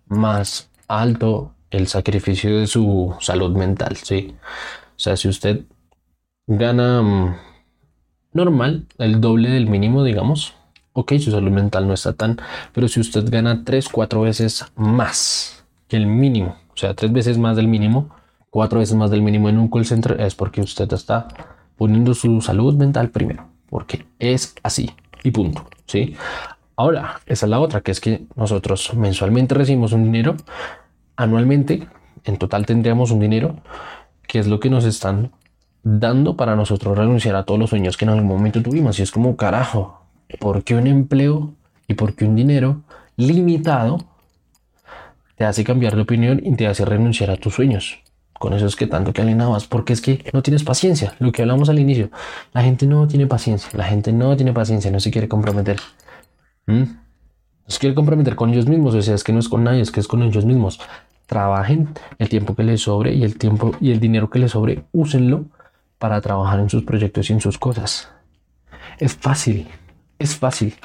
más 0.08 0.70
alto 0.88 1.54
el 1.72 1.88
sacrificio 1.88 2.60
de 2.60 2.68
su 2.68 3.16
salud 3.20 3.56
mental. 3.56 3.98
¿sí? 3.98 4.36
O 4.42 5.00
sea, 5.00 5.18
si 5.18 5.28
usted 5.28 5.66
gana 6.48 7.02
mm, 7.02 7.36
normal, 8.34 8.88
el 8.98 9.20
doble 9.20 9.50
del 9.50 9.68
mínimo, 9.68 10.04
digamos, 10.04 10.56
ok, 11.00 11.14
su 11.20 11.32
salud 11.32 11.52
mental 11.52 11.88
no 11.88 11.94
está 11.94 12.14
tan, 12.14 12.38
pero 12.74 12.88
si 12.88 13.00
usted 13.00 13.30
gana 13.30 13.64
3, 13.64 13.90
4 13.90 14.22
veces 14.22 14.66
más 14.76 15.64
que 15.88 15.98
el 15.98 16.08
mínimo, 16.08 16.58
o 16.74 16.78
sea, 16.78 16.94
3 16.94 17.12
veces 17.12 17.38
más 17.38 17.56
del 17.56 17.68
mínimo, 17.68 18.10
4 18.50 18.80
veces 18.80 18.96
más 18.96 19.12
del 19.12 19.22
mínimo 19.22 19.50
en 19.50 19.58
un 19.58 19.70
call 19.70 19.86
center, 19.86 20.20
es 20.22 20.36
porque 20.36 20.62
usted 20.62 20.92
está 20.94 21.28
poniendo 21.78 22.14
su 22.14 22.42
salud 22.42 22.76
mental 22.76 23.10
primero, 23.10 23.48
porque 23.70 24.06
es 24.20 24.56
así 24.64 24.92
y 25.24 25.32
punto, 25.32 25.66
¿sí? 25.86 26.16
Ahora, 26.76 27.20
esa 27.26 27.46
es 27.46 27.50
la 27.50 27.60
otra, 27.60 27.82
que 27.82 27.92
es 27.92 28.00
que 28.00 28.26
nosotros 28.36 28.94
mensualmente 28.94 29.54
recibimos 29.54 29.92
un 29.92 30.06
dinero, 30.06 30.38
anualmente, 31.18 31.88
en 32.24 32.38
total 32.38 32.66
tendríamos 32.66 33.12
un 33.12 33.20
dinero, 33.20 33.58
que 34.28 34.40
es 34.40 34.48
lo 34.48 34.60
que 34.60 34.70
nos 34.70 34.86
están 34.86 35.32
dando 35.84 36.36
para 36.36 36.56
nosotros 36.56 36.98
renunciar 36.98 37.36
a 37.36 37.44
todos 37.44 37.60
los 37.60 37.70
sueños 37.70 37.98
que 37.98 38.06
en 38.06 38.12
algún 38.12 38.28
momento 38.28 38.62
tuvimos. 38.62 39.00
Y 39.00 39.02
es 39.02 39.12
como, 39.12 39.36
carajo, 39.36 40.02
porque 40.38 40.76
un 40.76 40.88
empleo 40.88 41.54
y 41.88 41.96
porque 41.96 42.26
un 42.26 42.36
dinero 42.36 42.82
limitado 43.18 43.98
te 45.36 45.46
hace 45.46 45.64
cambiar 45.64 45.96
de 45.96 46.02
opinión 46.02 46.42
y 46.44 46.56
te 46.56 46.68
hace 46.68 46.86
renunciar 46.86 47.32
a 47.32 47.38
tus 47.38 47.56
sueños. 47.56 48.00
Con 48.34 48.54
eso 48.54 48.66
es 48.66 48.76
que 48.76 48.88
tanto 48.88 49.12
que 49.12 49.22
alienabas, 49.22 49.68
porque 49.68 49.92
es 49.92 50.02
que 50.02 50.24
no 50.34 50.42
tienes 50.42 50.64
paciencia. 50.64 51.14
Lo 51.20 51.32
que 51.32 51.42
hablamos 51.42 51.70
al 51.70 51.78
inicio, 51.80 52.10
la 52.54 52.62
gente 52.62 52.86
no 52.86 53.08
tiene 53.08 53.28
paciencia, 53.28 53.70
la 53.74 53.84
gente 53.84 54.14
no 54.14 54.36
tiene 54.38 54.54
paciencia, 54.54 54.90
no 54.92 55.00
se 55.00 55.12
quiere 55.12 55.28
comprometer. 55.28 55.78
¿Mm? 56.66 56.84
No 56.84 57.68
se 57.68 57.80
quiere 57.80 57.96
comprometer 57.96 58.36
con 58.36 58.50
ellos 58.50 58.68
mismos, 58.68 58.96
o 58.96 59.02
sea, 59.02 59.16
es 59.16 59.24
que 59.24 59.34
no 59.34 59.40
es 59.40 59.50
con 59.50 59.64
nadie, 59.64 59.82
es 59.82 59.92
que 59.92 60.00
es 60.00 60.08
con 60.08 60.24
ellos 60.24 60.46
mismos. 60.46 60.80
Trabajen 61.26 61.90
el 62.18 62.30
tiempo 62.30 62.56
que 62.56 62.64
les 62.64 62.82
sobre 62.82 63.14
y 63.14 63.24
el 63.24 63.38
tiempo 63.38 63.74
y 63.82 63.92
el 63.92 64.00
dinero 64.00 64.30
que 64.30 64.40
les 64.40 64.52
sobre, 64.52 64.84
úsenlo 64.94 65.46
para 65.98 66.22
trabajar 66.22 66.60
en 66.60 66.70
sus 66.70 66.84
proyectos 66.84 67.30
y 67.30 67.34
en 67.34 67.42
sus 67.42 67.58
cosas. 67.58 68.10
Es 69.00 69.16
fácil, 69.16 69.68
es 70.20 70.36
fácil. 70.36 70.76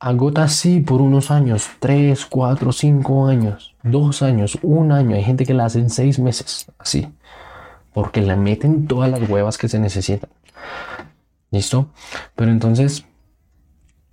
Agota 0.00 0.44
así 0.44 0.78
por 0.78 1.00
unos 1.00 1.32
años, 1.32 1.68
3, 1.80 2.26
4, 2.26 2.70
5 2.70 3.26
años, 3.26 3.74
2 3.82 4.22
años, 4.22 4.58
un 4.62 4.92
año. 4.92 5.16
Hay 5.16 5.24
gente 5.24 5.44
que 5.44 5.54
la 5.54 5.64
hace 5.64 5.80
en 5.80 5.90
6 5.90 6.20
meses, 6.20 6.70
así. 6.78 7.08
Porque 7.92 8.22
le 8.22 8.36
meten 8.36 8.86
todas 8.86 9.10
las 9.10 9.28
huevas 9.28 9.58
que 9.58 9.68
se 9.68 9.80
necesitan. 9.80 10.30
¿Listo? 11.50 11.88
Pero 12.36 12.52
entonces, 12.52 13.04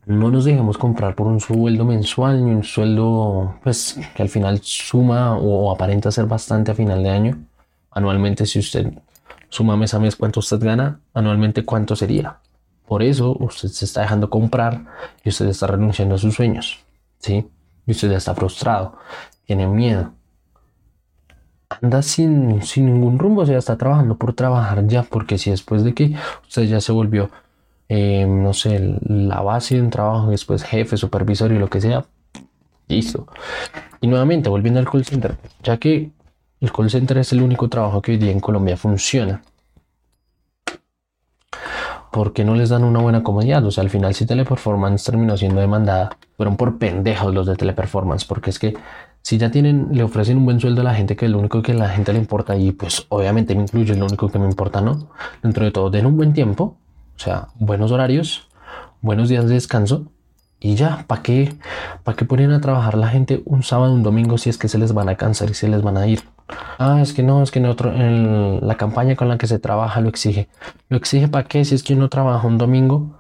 no 0.06 0.32
nos 0.32 0.46
dejemos 0.46 0.78
comprar 0.78 1.16
por 1.16 1.28
un 1.28 1.40
sueldo 1.40 1.86
mensual 1.86 2.44
ni 2.46 2.52
un 2.52 2.64
sueldo, 2.64 3.60
pues, 3.64 4.00
que 4.16 4.24
al 4.24 4.30
final 4.30 4.60
suma 4.64 5.38
o, 5.38 5.72
aparenta 5.72 6.12
ser 6.12 6.26
bastante 6.26 6.72
a 6.72 6.76
final 6.76 7.04
de 7.04 7.10
año. 7.10 7.38
Anualmente, 7.92 8.46
si 8.46 8.60
usted 8.60 8.94
suma 9.50 9.78
mes 9.78 9.94
a 9.94 10.00
mes 10.00 10.16
cuánto 10.16 10.40
usted 10.40 10.60
gana, 10.60 11.00
anualmente 11.14 11.64
cuánto 11.64 11.96
sería. 11.96 12.40
Por 12.88 13.02
eso 13.02 13.36
usted 13.40 13.70
se 13.70 13.86
está 13.86 14.02
dejando 14.02 14.30
comprar 14.30 14.86
y 15.24 15.30
usted 15.30 15.48
está 15.48 15.68
renunciando 15.68 16.16
a 16.16 16.18
sus 16.18 16.36
sueños. 16.36 16.86
¿sí? 17.20 17.48
Y 17.86 17.92
usted 17.92 18.12
ya 18.12 18.18
está 18.18 18.36
frustrado, 18.36 18.98
tiene 19.46 19.68
miedo. 19.68 20.12
Anda 21.82 22.02
sin, 22.02 22.62
sin 22.62 22.86
ningún 22.86 23.18
rumbo, 23.18 23.42
o 23.42 23.46
sea, 23.46 23.58
está 23.58 23.78
trabajando 23.78 24.18
por 24.18 24.34
trabajar 24.34 24.86
ya, 24.88 25.04
porque 25.04 25.38
si 25.38 25.50
después 25.50 25.84
de 25.84 25.94
que 25.94 26.16
usted 26.44 26.64
ya 26.64 26.80
se 26.80 26.92
volvió, 26.92 27.32
eh, 27.90 28.26
no 28.28 28.54
sé, 28.54 28.98
la 29.02 29.42
base 29.42 29.76
de 29.76 29.82
un 29.82 29.90
trabajo, 29.90 30.30
después 30.30 30.64
jefe, 30.64 30.96
supervisor 30.96 31.52
y 31.52 31.60
lo 31.60 31.70
que 31.70 31.82
sea, 31.82 32.06
listo. 32.88 33.28
Y 34.00 34.08
nuevamente, 34.08 34.50
volviendo 34.50 34.80
al 34.80 34.90
call 34.90 35.06
center, 35.06 35.38
ya 35.64 35.78
que 35.78 36.12
el 36.62 36.72
call 36.72 36.90
center 36.90 37.18
es 37.18 37.34
el 37.34 37.42
único 37.42 37.68
trabajo 37.68 38.02
que 38.02 38.12
hoy 38.12 38.18
día 38.18 38.32
en 38.32 38.40
Colombia 38.40 38.78
funciona 38.78 39.42
¿por 42.16 42.32
qué 42.32 42.46
no 42.46 42.56
les 42.56 42.70
dan 42.70 42.86
una 42.86 43.02
buena 43.02 43.24
comodidad? 43.24 43.66
O 43.66 43.72
sea, 43.72 43.84
al 43.84 43.90
final 43.90 44.14
si 44.14 44.26
Teleperformance 44.26 45.04
terminó 45.04 45.36
siendo 45.36 45.60
demandada, 45.60 46.16
fueron 46.38 46.56
por 46.56 46.78
pendejos 46.78 47.34
los 47.34 47.46
de 47.46 47.58
Teleperformance, 47.58 48.24
porque 48.26 48.52
es 48.52 48.58
que 48.58 48.74
si 49.22 49.38
ya 49.38 49.52
tienen, 49.52 49.90
le 49.92 50.02
ofrecen 50.02 50.38
un 50.38 50.46
buen 50.46 50.62
sueldo 50.62 50.80
a 50.80 50.86
la 50.86 50.94
gente, 50.94 51.18
que 51.18 51.26
es 51.26 51.32
lo 51.32 51.40
único 51.40 51.62
que 51.62 51.74
a 51.74 51.76
la 51.76 51.90
gente 51.90 52.14
le 52.14 52.20
importa, 52.20 52.56
y 52.56 52.72
pues 52.72 53.06
obviamente 53.10 53.54
me 53.54 53.64
incluye, 53.64 53.92
es 53.92 53.98
lo 53.98 54.06
único 54.06 54.30
que 54.30 54.40
me 54.40 54.46
importa, 54.46 54.80
¿no? 54.80 55.10
Dentro 55.44 55.66
de 55.66 55.72
todo, 55.72 55.90
den 55.90 56.06
un 56.06 56.16
buen 56.16 56.32
tiempo, 56.32 56.78
o 57.18 57.20
sea, 57.20 57.50
buenos 57.56 57.92
horarios, 57.92 58.48
buenos 59.02 59.28
días 59.28 59.46
de 59.50 59.56
descanso, 59.56 60.06
Y 60.62 60.76
ya, 60.76 61.04
¿para 61.08 61.22
qué, 61.22 61.54
¿para 62.06 62.16
qué 62.16 62.24
ponen 62.24 62.52
a 62.54 62.62
trabajar 62.62 62.98
la 62.98 63.10
gente 63.10 63.44
un 63.46 63.62
sábado, 63.62 63.94
un 63.94 64.04
domingo 64.04 64.38
si 64.38 64.50
es 64.50 64.58
que 64.58 64.70
se 64.70 64.78
les 64.78 64.94
van 64.94 65.10
a 65.10 65.16
cansar 65.16 65.50
y 65.50 65.54
se 65.54 65.68
les 65.68 65.82
van 65.82 65.98
a 65.98 66.08
ir? 66.08 66.22
Ah, 66.78 67.00
es 67.02 67.14
que 67.14 67.24
no, 67.24 67.42
es 67.42 67.52
que 67.52 67.60
en 67.60 67.66
otro, 67.66 67.94
en 67.94 68.66
la 68.66 68.76
campaña 68.76 69.16
con 69.16 69.30
la 69.30 69.38
que 69.38 69.48
se 69.48 69.60
trabaja 69.60 70.02
lo 70.02 70.10
exige. 70.10 70.48
¿Lo 70.90 70.98
exige 70.98 71.28
para 71.28 71.48
qué? 71.48 71.66
Si 71.66 71.76
es 71.76 71.84
que 71.84 71.94
uno 71.94 72.10
trabaja 72.10 72.48
un 72.48 72.58
domingo 72.58 73.18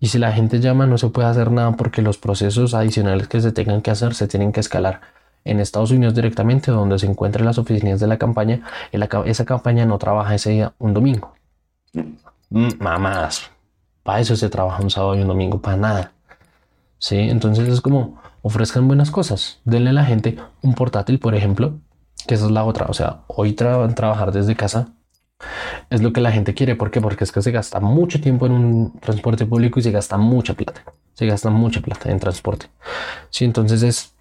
y 0.00 0.08
si 0.08 0.18
la 0.18 0.32
gente 0.32 0.60
llama 0.60 0.86
no 0.86 0.98
se 0.98 1.08
puede 1.08 1.28
hacer 1.28 1.50
nada 1.50 1.72
porque 1.72 2.02
los 2.02 2.18
procesos 2.18 2.74
adicionales 2.74 3.28
que 3.28 3.40
se 3.40 3.52
tengan 3.52 3.82
que 3.82 3.90
hacer 3.90 4.14
se 4.14 4.26
tienen 4.28 4.52
que 4.52 4.60
escalar 4.60 5.00
en 5.44 5.60
Estados 5.60 5.90
Unidos 5.90 6.14
directamente 6.14 6.70
donde 6.70 6.98
se 6.98 7.06
encuentran 7.06 7.44
las 7.44 7.58
oficinas 7.58 8.00
de 8.00 8.06
la 8.06 8.18
campaña. 8.18 8.62
esa 9.26 9.44
campaña 9.44 9.84
no 9.86 9.98
trabaja 9.98 10.34
ese 10.34 10.50
día 10.50 10.72
un 10.78 10.94
domingo. 10.94 11.34
Mm, 12.50 12.68
mamás, 12.80 13.50
para 14.02 14.20
eso 14.20 14.36
se 14.36 14.48
trabaja 14.48 14.82
un 14.82 14.90
sábado 14.90 15.16
y 15.16 15.22
un 15.22 15.28
domingo, 15.28 15.60
para 15.60 15.76
nada. 15.76 16.12
¿Sí? 16.98 17.16
Entonces 17.16 17.68
es 17.68 17.80
como 17.80 18.20
ofrezcan 18.42 18.86
buenas 18.88 19.10
cosas. 19.10 19.60
Denle 19.64 19.90
a 19.90 19.92
la 19.92 20.04
gente 20.04 20.36
un 20.62 20.74
portátil, 20.74 21.18
por 21.18 21.34
ejemplo, 21.34 21.78
que 22.26 22.34
esa 22.34 22.46
es 22.46 22.50
la 22.50 22.64
otra. 22.64 22.86
O 22.86 22.94
sea, 22.94 23.20
hoy 23.28 23.52
trabajar 23.52 24.32
desde 24.32 24.56
casa 24.56 24.88
es 25.90 26.02
lo 26.02 26.12
que 26.12 26.20
la 26.20 26.32
gente 26.32 26.54
quiere. 26.54 26.76
¿Por 26.76 26.90
qué? 26.90 27.00
Porque 27.00 27.24
es 27.24 27.32
que 27.32 27.42
se 27.42 27.50
gasta 27.50 27.80
mucho 27.80 28.20
tiempo 28.20 28.46
en 28.46 28.52
un 28.52 29.00
transporte 29.00 29.46
público 29.46 29.80
y 29.80 29.82
se 29.82 29.90
gasta 29.90 30.16
mucha 30.16 30.54
plata. 30.54 30.82
Se 31.14 31.26
gasta 31.26 31.50
mucha 31.50 31.80
plata 31.80 32.10
en 32.10 32.18
transporte. 32.18 32.66
Sí, 33.30 33.44
entonces 33.44 33.82
es, 33.82 34.14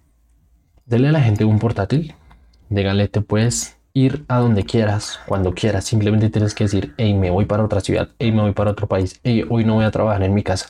denle 0.86 1.10
a 1.10 1.12
la 1.14 1.22
gente 1.22 1.46
un 1.46 1.60
portátil. 1.60 2.16
Díganle, 2.70 3.08
te 3.08 3.22
puedes 3.22 3.78
ir 3.94 4.26
a 4.28 4.40
donde 4.40 4.64
quieras, 4.64 5.20
cuando 5.28 5.54
quieras. 5.54 5.86
Simplemente 5.86 6.30
tienes 6.30 6.54
que 6.54 6.66
decir, 6.66 6.94
hey, 6.98 7.14
me 7.14 7.30
voy 7.30 7.46
para 7.46 7.64
otra 7.64 7.82
ciudad, 7.82 8.10
hey, 8.20 8.32
me 8.32 8.42
voy 8.42 8.54
para 8.54 8.72
otro 8.72 8.88
país, 8.88 9.20
hey, 9.24 9.46
hoy 9.50 9.66
no 9.66 9.76
voy 9.76 9.86
a 9.86 9.92
trabajar 9.92 10.24
en 10.24 10.34
mi 10.34 10.44
casa. 10.44 10.70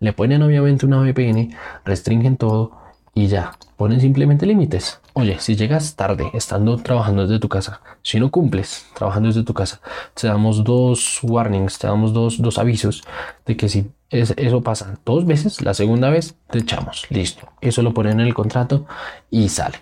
Le 0.00 0.12
ponen 0.12 0.42
obviamente 0.42 0.86
una 0.86 1.00
VPN, 1.00 1.56
restringen 1.84 2.36
todo 2.36 2.77
y 3.18 3.26
ya, 3.26 3.50
ponen 3.76 4.00
simplemente 4.00 4.46
límites. 4.46 5.00
Oye, 5.12 5.40
si 5.40 5.56
llegas 5.56 5.96
tarde 5.96 6.30
estando 6.34 6.76
trabajando 6.76 7.22
desde 7.22 7.40
tu 7.40 7.48
casa, 7.48 7.80
si 8.02 8.20
no 8.20 8.30
cumples 8.30 8.86
trabajando 8.94 9.26
desde 9.26 9.42
tu 9.42 9.54
casa, 9.54 9.80
te 10.14 10.28
damos 10.28 10.62
dos 10.62 11.18
warnings, 11.24 11.80
te 11.80 11.88
damos 11.88 12.12
dos, 12.12 12.40
dos 12.40 12.58
avisos 12.58 13.02
de 13.44 13.56
que 13.56 13.68
si 13.68 13.90
eso 14.10 14.60
pasa 14.62 15.00
dos 15.04 15.26
veces, 15.26 15.62
la 15.62 15.74
segunda 15.74 16.10
vez 16.10 16.36
te 16.48 16.60
echamos, 16.60 17.06
listo. 17.10 17.48
Eso 17.60 17.82
lo 17.82 17.92
ponen 17.92 18.20
en 18.20 18.26
el 18.28 18.34
contrato 18.34 18.86
y 19.32 19.48
sale. 19.48 19.78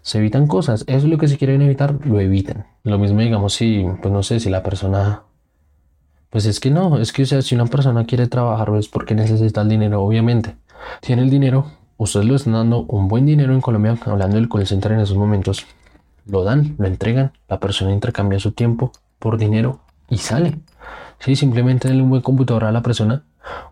Se 0.00 0.16
evitan 0.16 0.46
cosas, 0.46 0.84
eso 0.86 0.96
es 0.96 1.04
lo 1.04 1.18
que 1.18 1.28
se 1.28 1.36
quieren 1.36 1.60
evitar, 1.60 1.98
lo 2.06 2.20
eviten. 2.20 2.64
Lo 2.84 2.98
mismo 2.98 3.20
digamos 3.20 3.52
si, 3.52 3.84
pues 4.00 4.12
no 4.12 4.22
sé, 4.22 4.40
si 4.40 4.48
la 4.48 4.62
persona 4.62 5.24
pues 6.30 6.46
es 6.46 6.58
que 6.58 6.70
no, 6.70 6.98
es 6.98 7.12
que 7.12 7.24
o 7.24 7.26
sea, 7.26 7.42
si 7.42 7.54
una 7.54 7.66
persona 7.66 8.06
quiere 8.06 8.28
trabajar 8.28 8.72
es 8.78 8.88
porque 8.88 9.14
necesita 9.14 9.60
el 9.60 9.68
dinero, 9.68 10.02
obviamente. 10.02 10.56
Tiene 11.02 11.22
el 11.22 11.28
dinero, 11.28 11.66
ustedes 11.96 12.26
lo 12.26 12.36
están 12.36 12.54
dando 12.54 12.82
un 12.82 13.08
buen 13.08 13.26
dinero 13.26 13.52
en 13.52 13.60
Colombia, 13.60 13.96
hablando 14.06 14.36
del 14.36 14.48
call 14.48 14.66
center 14.66 14.92
en 14.92 15.00
esos 15.00 15.16
momentos. 15.16 15.66
Lo 16.26 16.44
dan, 16.44 16.76
lo 16.78 16.86
entregan, 16.86 17.32
la 17.48 17.58
persona 17.58 17.92
intercambia 17.92 18.38
su 18.38 18.52
tiempo 18.52 18.92
por 19.18 19.38
dinero 19.38 19.80
y 20.08 20.18
sale. 20.18 20.58
Sí, 21.18 21.36
simplemente 21.36 21.88
denle 21.88 22.02
un 22.02 22.10
buen 22.10 22.22
computador 22.22 22.64
a 22.64 22.72
la 22.72 22.82
persona, 22.82 23.22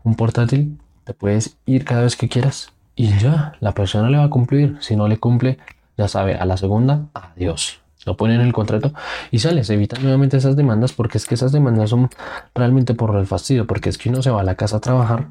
un 0.04 0.14
portátil, 0.14 0.78
te 1.04 1.14
puedes 1.14 1.56
ir 1.66 1.84
cada 1.84 2.02
vez 2.02 2.16
que 2.16 2.28
quieras 2.28 2.72
y 2.94 3.16
ya, 3.18 3.54
la 3.60 3.72
persona 3.72 4.10
le 4.10 4.18
va 4.18 4.24
a 4.24 4.30
cumplir. 4.30 4.76
Si 4.80 4.96
no 4.96 5.08
le 5.08 5.18
cumple, 5.18 5.58
ya 5.96 6.08
sabe, 6.08 6.34
a 6.36 6.44
la 6.44 6.56
segunda, 6.56 7.06
adiós 7.14 7.80
lo 8.06 8.16
ponen 8.16 8.40
en 8.40 8.46
el 8.46 8.52
contrato 8.52 8.92
y 9.30 9.40
sale, 9.40 9.64
se 9.64 9.74
evitan 9.74 10.02
nuevamente 10.02 10.36
esas 10.36 10.56
demandas 10.56 10.92
porque 10.92 11.18
es 11.18 11.26
que 11.26 11.34
esas 11.34 11.52
demandas 11.52 11.90
son 11.90 12.08
realmente 12.54 12.94
por 12.94 13.14
el 13.16 13.26
fastidio, 13.26 13.66
porque 13.66 13.90
es 13.90 13.98
que 13.98 14.08
uno 14.08 14.22
se 14.22 14.30
va 14.30 14.40
a 14.40 14.44
la 14.44 14.54
casa 14.54 14.78
a 14.78 14.80
trabajar 14.80 15.28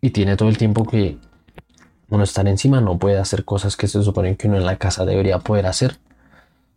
y 0.00 0.10
tiene 0.10 0.36
todo 0.36 0.48
el 0.48 0.56
tiempo 0.56 0.84
que 0.84 1.18
uno 2.10 2.24
estar 2.24 2.46
encima, 2.48 2.80
no 2.80 2.98
puede 2.98 3.18
hacer 3.18 3.44
cosas 3.44 3.76
que 3.76 3.88
se 3.88 4.02
supone 4.02 4.36
que 4.36 4.48
uno 4.48 4.56
en 4.56 4.66
la 4.66 4.76
casa 4.76 5.04
debería 5.04 5.38
poder 5.38 5.66
hacer. 5.66 5.98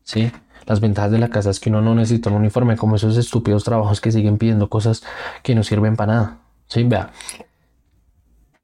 ¿sí? 0.04 0.32
Las 0.66 0.80
ventajas 0.80 1.12
de 1.12 1.20
la 1.20 1.30
casa 1.30 1.50
es 1.50 1.60
que 1.60 1.70
uno 1.70 1.82
no 1.82 1.96
necesita 1.96 2.30
un 2.30 2.38
uniforme, 2.38 2.78
como 2.78 2.96
esos 2.96 3.18
estúpidos 3.18 3.64
trabajos 3.64 4.00
que 4.00 4.12
siguen 4.12 4.38
pidiendo 4.38 4.70
cosas 4.70 5.04
que 5.42 5.56
no 5.56 5.64
sirven 5.64 5.96
para 5.96 6.14
nada. 6.14 6.38
¿sí? 6.68 6.84
Vea, 6.84 7.12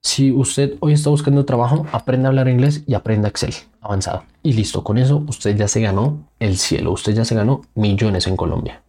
si 0.02 0.32
usted 0.32 0.76
hoy 0.80 0.94
está 0.94 1.10
buscando 1.10 1.44
trabajo, 1.44 1.86
aprenda 1.92 2.28
a 2.28 2.30
hablar 2.30 2.48
inglés 2.48 2.84
y 2.88 2.94
aprenda 2.94 3.28
Excel 3.28 3.54
avanzado. 3.82 4.24
Y 4.44 4.54
listo, 4.54 4.84
con 4.84 4.98
eso 4.98 5.24
usted 5.28 5.58
ya 5.58 5.68
se 5.68 5.82
ganó 5.82 6.30
el 6.40 6.58
cielo, 6.58 6.92
usted 6.92 7.14
ya 7.14 7.26
se 7.26 7.36
ganó 7.36 7.62
millones 7.76 8.28
en 8.28 8.38
Colombia. 8.38 8.82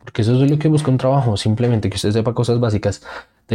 Porque 0.00 0.22
eso 0.22 0.42
es 0.42 0.50
lo 0.50 0.58
que 0.58 0.68
busca 0.68 0.90
un 0.90 0.98
trabajo, 0.98 1.36
simplemente 1.36 1.88
que 1.88 1.96
usted 1.96 2.12
sepa 2.12 2.34
cosas 2.34 2.60
básicas 2.60 3.02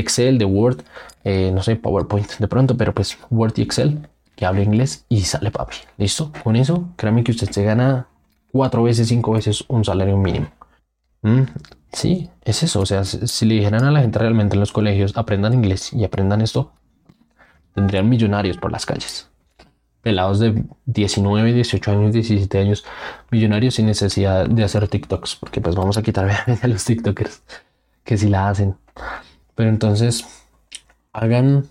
Excel, 0.01 0.37
de 0.37 0.45
Word, 0.45 0.83
eh, 1.23 1.51
no 1.53 1.63
sé, 1.63 1.75
PowerPoint 1.75 2.37
de 2.37 2.47
pronto, 2.47 2.77
pero 2.77 2.93
pues 2.93 3.17
Word 3.29 3.53
y 3.57 3.61
Excel, 3.61 4.07
que 4.35 4.45
hable 4.45 4.63
inglés 4.63 5.05
y 5.09 5.21
sale 5.21 5.51
papi. 5.51 5.77
Listo, 5.97 6.31
con 6.43 6.55
eso, 6.55 6.89
créame 6.95 7.23
que 7.23 7.31
usted 7.31 7.49
se 7.49 7.63
gana 7.63 8.07
cuatro 8.51 8.83
veces, 8.83 9.07
cinco 9.07 9.31
veces 9.31 9.63
un 9.67 9.83
salario 9.83 10.17
mínimo. 10.17 10.47
Mm, 11.21 11.41
sí, 11.91 12.29
es 12.43 12.63
eso. 12.63 12.81
O 12.81 12.85
sea, 12.85 13.03
si 13.03 13.45
le 13.45 13.55
dijeran 13.55 13.83
a 13.83 13.91
la 13.91 14.01
gente 14.01 14.19
realmente 14.19 14.55
en 14.55 14.59
los 14.59 14.71
colegios, 14.71 15.17
aprendan 15.17 15.53
inglés 15.53 15.91
y 15.91 16.03
aprendan 16.03 16.41
esto, 16.41 16.71
tendrían 17.73 18.07
millonarios 18.07 18.57
por 18.57 18.71
las 18.71 18.85
calles. 18.85 19.29
Pelados 20.01 20.39
de 20.39 20.63
19, 20.85 21.51
18 21.53 21.91
años, 21.91 22.13
17 22.13 22.59
años, 22.59 22.85
millonarios 23.31 23.75
sin 23.75 23.87
necesidad 23.87 24.47
de 24.47 24.63
hacer 24.63 24.87
TikToks, 24.87 25.35
porque 25.37 25.61
pues 25.61 25.75
vamos 25.75 25.97
a 25.97 26.03
quitar 26.03 26.29
a 26.61 26.67
los 26.67 26.85
TikTokers 26.85 27.41
que 28.03 28.17
si 28.17 28.29
la 28.29 28.49
hacen. 28.49 28.77
Pero 29.55 29.69
entonces, 29.69 30.25
hagan, 31.13 31.65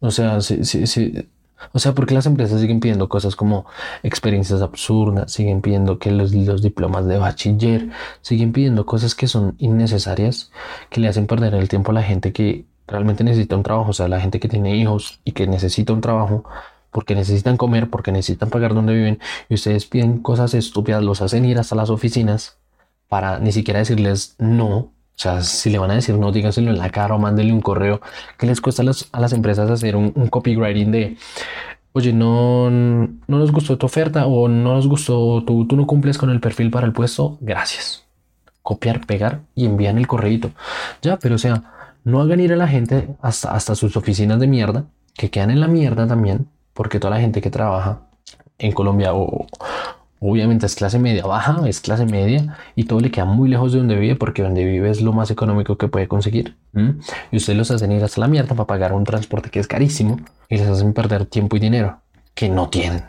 o 0.00 0.10
sea, 0.10 0.40
sí, 0.40 0.64
sí, 0.64 0.86
sí, 0.86 1.28
o 1.72 1.78
sea, 1.78 1.94
porque 1.94 2.14
las 2.14 2.26
empresas 2.26 2.60
siguen 2.60 2.80
pidiendo 2.80 3.08
cosas 3.08 3.36
como 3.36 3.66
experiencias 4.02 4.62
absurdas, 4.62 5.32
siguen 5.32 5.62
pidiendo 5.62 5.98
que 5.98 6.10
los, 6.10 6.32
los, 6.34 6.62
diplomas 6.62 7.06
de 7.06 7.18
bachiller, 7.18 7.90
siguen 8.20 8.52
pidiendo 8.52 8.86
cosas 8.86 9.14
que 9.14 9.26
son 9.26 9.54
innecesarias, 9.58 10.50
que 10.90 11.00
le 11.00 11.08
hacen 11.08 11.26
perder 11.26 11.54
el 11.54 11.68
tiempo 11.68 11.90
a 11.92 11.94
la 11.94 12.02
gente 12.02 12.32
que 12.32 12.66
realmente 12.86 13.24
necesita 13.24 13.56
un 13.56 13.62
trabajo, 13.62 13.90
o 13.90 13.92
sea, 13.92 14.08
la 14.08 14.20
gente 14.20 14.40
que 14.40 14.48
tiene 14.48 14.76
hijos 14.76 15.20
y 15.24 15.32
que 15.32 15.46
necesita 15.46 15.92
un 15.92 16.00
trabajo 16.00 16.44
porque 16.90 17.14
necesitan 17.14 17.56
comer, 17.56 17.90
porque 17.90 18.12
necesitan 18.12 18.48
pagar 18.48 18.74
donde 18.74 18.94
viven, 18.94 19.18
y 19.48 19.54
ustedes 19.54 19.86
piden 19.86 20.22
cosas 20.22 20.54
estúpidas, 20.54 21.02
los 21.02 21.20
hacen 21.20 21.44
ir 21.44 21.58
hasta 21.58 21.74
las 21.74 21.90
oficinas 21.90 22.58
para 23.08 23.38
ni 23.38 23.52
siquiera 23.52 23.80
decirles 23.80 24.34
no. 24.38 24.92
O 25.16 25.18
sea, 25.18 25.40
si 25.40 25.70
le 25.70 25.78
van 25.78 25.90
a 25.90 25.94
decir 25.94 26.14
no, 26.18 26.30
díganselo 26.30 26.70
en 26.70 26.76
la 26.76 26.90
cara 26.90 27.14
o 27.14 27.18
mándenle 27.18 27.52
un 27.52 27.62
correo. 27.62 28.02
que 28.36 28.46
les 28.46 28.60
cuesta 28.60 28.82
a 28.82 28.84
las, 28.84 29.08
a 29.12 29.20
las 29.20 29.32
empresas 29.32 29.70
hacer 29.70 29.96
un, 29.96 30.10
copywriting 30.28 30.92
de, 30.92 31.16
oye, 31.92 32.12
no, 32.12 32.70
no 32.70 33.16
nos 33.26 33.50
gustó 33.50 33.78
tu 33.78 33.86
oferta 33.86 34.26
o 34.26 34.46
no 34.48 34.74
nos 34.74 34.86
gustó, 34.86 35.42
tú, 35.44 35.66
tú 35.66 35.76
no 35.76 35.86
cumples 35.86 36.18
con 36.18 36.28
el 36.30 36.40
perfil 36.40 36.70
para 36.70 36.86
el 36.86 36.92
puesto? 36.92 37.38
Gracias. 37.40 38.04
Copiar, 38.60 39.06
pegar 39.06 39.40
y 39.54 39.64
envían 39.64 39.96
el 39.96 40.06
correito. 40.06 40.50
Ya, 41.00 41.18
pero 41.18 41.36
o 41.36 41.38
sea, 41.38 41.62
no 42.04 42.20
hagan 42.20 42.40
ir 42.40 42.52
a 42.52 42.56
la 42.56 42.68
gente 42.68 43.08
hasta, 43.22 43.52
hasta 43.52 43.74
sus 43.74 43.96
oficinas 43.96 44.38
de 44.38 44.46
mierda, 44.48 44.84
que 45.14 45.30
quedan 45.30 45.50
en 45.50 45.60
la 45.60 45.68
mierda 45.68 46.06
también, 46.06 46.48
porque 46.74 47.00
toda 47.00 47.14
la 47.14 47.20
gente 47.20 47.40
que 47.40 47.50
trabaja 47.50 48.02
en 48.58 48.72
Colombia 48.72 49.14
o, 49.14 49.46
obviamente 50.20 50.66
es 50.66 50.74
clase 50.74 50.98
media 50.98 51.26
baja, 51.26 51.68
es 51.68 51.80
clase 51.80 52.06
media 52.06 52.56
y 52.74 52.84
todo 52.84 53.00
le 53.00 53.10
queda 53.10 53.24
muy 53.24 53.48
lejos 53.48 53.72
de 53.72 53.78
donde 53.78 53.96
vive 53.96 54.16
porque 54.16 54.42
donde 54.42 54.64
vive 54.64 54.90
es 54.90 55.00
lo 55.00 55.12
más 55.12 55.30
económico 55.30 55.76
que 55.76 55.88
puede 55.88 56.08
conseguir. 56.08 56.56
Y 57.30 57.36
ustedes 57.36 57.56
los 57.58 57.70
hacen 57.70 57.92
ir 57.92 58.04
hasta 58.04 58.20
la 58.20 58.28
mierda 58.28 58.54
para 58.54 58.66
pagar 58.66 58.92
un 58.92 59.04
transporte 59.04 59.50
que 59.50 59.60
es 59.60 59.66
carísimo 59.66 60.20
y 60.48 60.58
les 60.58 60.68
hacen 60.68 60.92
perder 60.92 61.26
tiempo 61.26 61.56
y 61.56 61.60
dinero 61.60 62.00
que 62.34 62.48
no 62.48 62.68
tienen. 62.68 63.04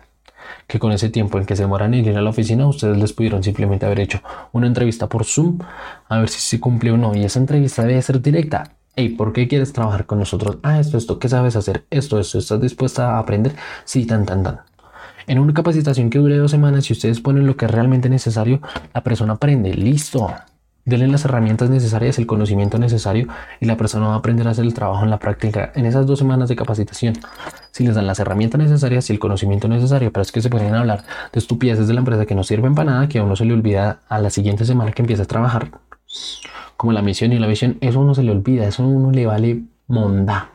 Que 0.68 0.80
con 0.80 0.92
ese 0.92 1.10
tiempo 1.10 1.38
en 1.38 1.46
que 1.46 1.56
se 1.56 1.64
demoran 1.64 1.94
en 1.94 2.06
ir 2.06 2.18
a 2.18 2.22
la 2.22 2.30
oficina, 2.30 2.66
ustedes 2.68 2.98
les 2.98 3.12
pudieron 3.12 3.44
simplemente 3.44 3.86
haber 3.86 4.00
hecho 4.00 4.22
una 4.54 4.68
entrevista 4.68 5.08
por 5.08 5.26
Zoom 5.26 5.60
a 6.08 6.20
ver 6.20 6.30
si 6.30 6.40
se 6.40 6.60
cumple 6.60 6.92
o 6.92 6.98
no. 6.98 7.16
Y 7.16 7.24
esa 7.26 7.40
entrevista 7.40 7.84
debe 7.84 8.02
ser 8.02 8.22
directa 8.22 8.78
hey, 8.98 9.10
¿por 9.10 9.32
qué 9.32 9.48
quieres 9.48 9.72
trabajar 9.72 10.06
con 10.06 10.20
nosotros? 10.20 10.58
Ah, 10.64 10.80
esto, 10.80 10.98
esto, 10.98 11.20
¿qué 11.20 11.30
sabes 11.30 11.56
hacer? 11.56 11.86
Esto, 11.90 12.20
esto, 12.20 12.40
¿estás 12.40 12.60
dispuesta 12.60 13.16
a 13.16 13.20
aprender? 13.20 13.56
Sí, 13.86 14.06
tan, 14.06 14.26
tan, 14.26 14.44
tan. 14.44 14.67
En 15.28 15.40
una 15.40 15.54
capacitación 15.54 16.10
que 16.10 16.20
dure 16.20 16.38
dos 16.38 16.52
semanas, 16.52 16.86
si 16.86 16.94
ustedes 16.94 17.20
ponen 17.20 17.46
lo 17.46 17.58
que 17.58 17.66
es 17.66 17.72
realmente 17.72 18.10
necesario, 18.10 18.62
la 18.94 19.04
persona 19.04 19.34
aprende. 19.34 19.74
Listo. 19.74 20.34
Denle 20.86 21.08
las 21.10 21.26
herramientas 21.26 21.70
necesarias, 21.70 22.18
el 22.18 22.26
conocimiento 22.26 22.78
necesario 22.78 23.28
y 23.60 23.66
la 23.66 23.76
persona 23.76 24.08
va 24.08 24.14
a 24.14 24.18
aprender 24.18 24.48
a 24.48 24.52
hacer 24.52 24.64
el 24.64 24.74
trabajo 24.74 25.04
en 25.04 25.10
la 25.10 25.20
práctica 25.20 25.74
en 25.76 25.86
esas 25.86 26.06
dos 26.08 26.18
semanas 26.18 26.48
de 26.48 26.56
capacitación. 26.56 27.16
Si 27.72 27.86
les 27.86 27.94
dan 27.94 28.08
las 28.08 28.20
herramientas 28.20 28.62
necesarias 28.62 29.10
y 29.10 29.14
el 29.14 29.20
conocimiento 29.20 29.68
necesario, 29.68 30.14
pero 30.14 30.22
es 30.22 30.32
que 30.32 30.42
se 30.42 30.50
pueden 30.50 30.74
hablar 30.74 31.04
de 31.34 31.40
estupideces 31.40 31.90
de 31.90 31.94
la 31.94 32.00
empresa 32.00 32.26
que 32.26 32.36
no 32.36 32.46
sirven 32.46 32.74
para 32.74 32.92
nada, 32.92 33.10
que 33.10 33.20
a 33.20 33.24
uno 33.24 33.36
se 33.36 33.44
le 33.44 33.54
olvida 33.54 34.00
a 34.08 34.20
la 34.20 34.30
siguiente 34.30 34.64
semana 34.64 34.94
que 34.94 35.02
empieza 35.02 35.24
a 35.24 35.28
trabajar 35.28 35.72
como 36.78 36.94
la 36.94 37.02
misión 37.02 37.34
y 37.34 37.40
la 37.40 37.48
visión, 37.48 37.78
eso 37.82 38.00
uno 38.00 38.16
se 38.16 38.24
le 38.24 38.32
olvida, 38.32 38.66
eso 38.66 38.84
a 38.84 38.88
uno 38.88 39.12
le 39.12 39.26
vale 39.26 39.64
monda. 39.88 40.52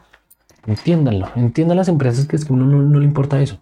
Entiéndanlo, 0.66 1.28
entiendan 1.34 1.76
las 1.76 1.88
empresas 1.88 2.26
que 2.26 2.36
es 2.36 2.44
que 2.44 2.52
a 2.52 2.56
uno 2.56 2.64
no, 2.64 2.98
le 2.98 3.04
importa 3.04 3.42
eso. 3.42 3.58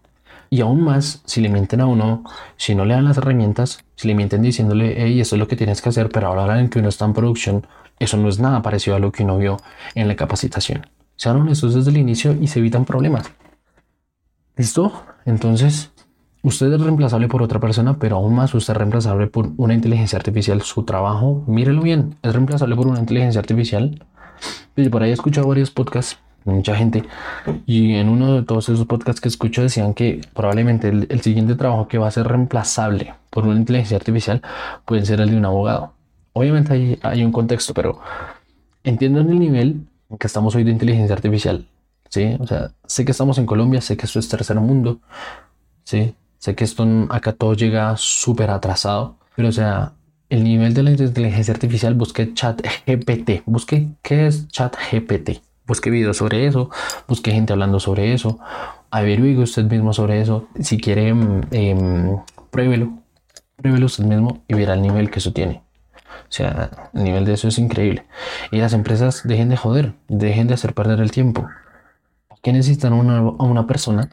Y 0.53 0.63
aún 0.63 0.83
más, 0.83 1.23
si 1.27 1.41
le 1.41 1.49
mienten 1.49 1.81
a 1.81 1.87
uno, 1.87 2.25
si 2.57 2.75
no 2.75 2.85
le 2.85 2.95
dan 2.95 3.05
las 3.05 3.17
herramientas, 3.19 3.85
si 3.95 4.09
le 4.09 4.17
mienten 4.17 4.43
diciéndole, 4.43 4.95
hey, 4.97 5.21
eso 5.21 5.37
es 5.37 5.39
lo 5.39 5.47
que 5.47 5.55
tienes 5.55 5.81
que 5.81 5.91
hacer, 5.91 6.09
pero 6.09 6.27
ahora 6.27 6.59
en 6.59 6.69
que 6.69 6.81
uno 6.81 6.89
está 6.89 7.05
en 7.05 7.13
producción, 7.13 7.67
eso 8.01 8.17
no 8.17 8.29
es 8.29 8.41
nada 8.41 8.61
parecido 8.61 8.97
a 8.97 8.99
lo 8.99 9.13
que 9.13 9.23
uno 9.23 9.39
vio 9.39 9.59
en 9.95 10.09
la 10.09 10.17
capacitación. 10.17 10.89
Sean 11.15 11.37
honestos 11.37 11.75
desde 11.75 11.91
el 11.91 11.99
inicio 11.99 12.33
y 12.33 12.49
se 12.49 12.59
evitan 12.59 12.85
problemas. 12.85 13.31
¿Listo? 14.57 15.05
Entonces, 15.25 15.93
usted 16.43 16.73
es 16.73 16.81
reemplazable 16.81 17.29
por 17.29 17.43
otra 17.43 17.61
persona, 17.61 17.99
pero 18.01 18.17
aún 18.17 18.35
más 18.35 18.53
usted 18.53 18.73
es 18.73 18.77
reemplazable 18.77 19.29
por 19.29 19.51
una 19.57 19.75
inteligencia 19.75 20.19
artificial. 20.19 20.63
Su 20.63 20.83
trabajo, 20.83 21.45
mírelo 21.47 21.83
bien, 21.83 22.17
es 22.23 22.33
reemplazable 22.33 22.75
por 22.75 22.89
una 22.89 22.99
inteligencia 22.99 23.39
artificial. 23.39 24.05
Y 24.75 24.89
por 24.89 25.05
ahí 25.05 25.11
he 25.11 25.13
escuchado 25.13 25.47
varios 25.47 25.71
podcasts 25.71 26.19
mucha 26.45 26.75
gente. 26.75 27.05
Y 27.67 27.95
en 27.95 28.09
uno 28.09 28.35
de 28.35 28.43
todos 28.43 28.69
esos 28.69 28.87
podcasts 28.87 29.21
que 29.21 29.29
escucho 29.29 29.63
decían 29.63 29.95
que 29.95 30.21
probablemente 30.35 30.89
el, 30.89 31.21
siguiente 31.21 31.55
trabajo 31.55 31.89
que 31.89 31.99
va 31.99 32.09
a 32.09 32.11
ser 32.11 32.27
reemplazable 32.27 33.15
por 33.31 33.47
una 33.47 33.59
inteligencia 33.59 33.97
artificial 33.97 34.43
puede 34.85 35.05
ser 35.05 35.21
el 35.21 35.31
de 35.31 35.37
un 35.37 35.45
abogado. 35.45 35.95
Obviamente 36.33 36.73
hay, 36.73 36.99
hay 37.03 37.25
un 37.25 37.33
contexto, 37.33 37.75
pero 37.75 38.01
entiendan 38.85 39.31
el 39.31 39.39
nivel 39.39 39.87
en 40.09 40.19
que 40.19 40.27
estamos 40.27 40.55
hoy 40.55 40.65
de 40.65 40.71
inteligencia 40.71 41.15
artificial. 41.15 41.67
Sí, 42.09 42.37
o 42.41 42.47
sea, 42.47 42.73
sé 42.87 43.05
que 43.05 43.13
estamos 43.13 43.39
en 43.39 43.47
Colombia, 43.47 43.81
sé 43.81 43.97
que 43.97 44.07
esto 44.07 44.19
es 44.19 44.29
tercer 44.29 44.59
mundo, 44.59 45.01
sí, 45.85 46.15
sé 46.39 46.57
que 46.57 46.65
esto 46.65 46.85
acá 47.09 47.33
todo 47.33 47.55
llega 47.55 47.95
súper 47.97 48.51
atrasado, 48.51 49.17
pero 49.37 49.49
o 49.49 49.53
sea, 49.53 49.93
el 50.29 50.43
nivel 50.43 50.75
de 50.75 50.83
la 50.83 50.91
inteligencia 50.91 51.55
artificial, 51.55 51.95
busque 51.95 52.35
chat 52.35 52.61
GPT, 52.87 53.45
busque 53.47 53.91
qué 54.03 54.27
es 54.27 54.49
chat 54.49 54.77
GPT 54.91 55.41
busque 55.67 55.91
videos 55.91 56.17
sobre 56.17 56.47
eso, 56.47 56.71
busque 57.07 57.31
gente 57.31 57.53
hablando 57.53 57.81
sobre 57.81 58.13
eso, 58.13 58.39
averigüe 58.91 59.43
usted 59.43 59.65
mismo 59.65 59.93
sobre 59.93 60.21
eso. 60.21 60.49
Si 60.61 60.79
quiere, 60.81 61.15
eh, 61.53 62.17
pruébelo, 62.51 62.93
pruébelo 63.57 63.87
usted 63.87 64.05
mismo 64.05 64.43
y 64.49 64.55
verá 64.55 64.75
el 64.75 64.83
nivel 64.83 65.11
que 65.11 65.19
eso 65.19 65.33
tiene. 65.33 65.63
O 66.31 66.33
sea, 66.33 66.71
el 66.95 67.05
nivel 67.05 67.25
de 67.25 67.35
eso 67.35 67.49
es 67.49 67.59
increíble. 67.59 68.05
Y 68.51 68.59
las 68.59 68.73
empresas 68.73 69.23
dejen 69.25 69.49
de 69.49 69.57
joder, 69.57 69.95
dejen 70.09 70.49
de 70.49 70.55
hacer 70.55 70.75
perder 70.75 71.01
el 71.01 71.11
tiempo. 71.11 71.47
¿Qué 72.43 72.53
necesitan 72.53 72.93
una, 72.93 73.19
a 73.19 73.45
una 73.45 73.67
persona? 73.67 74.11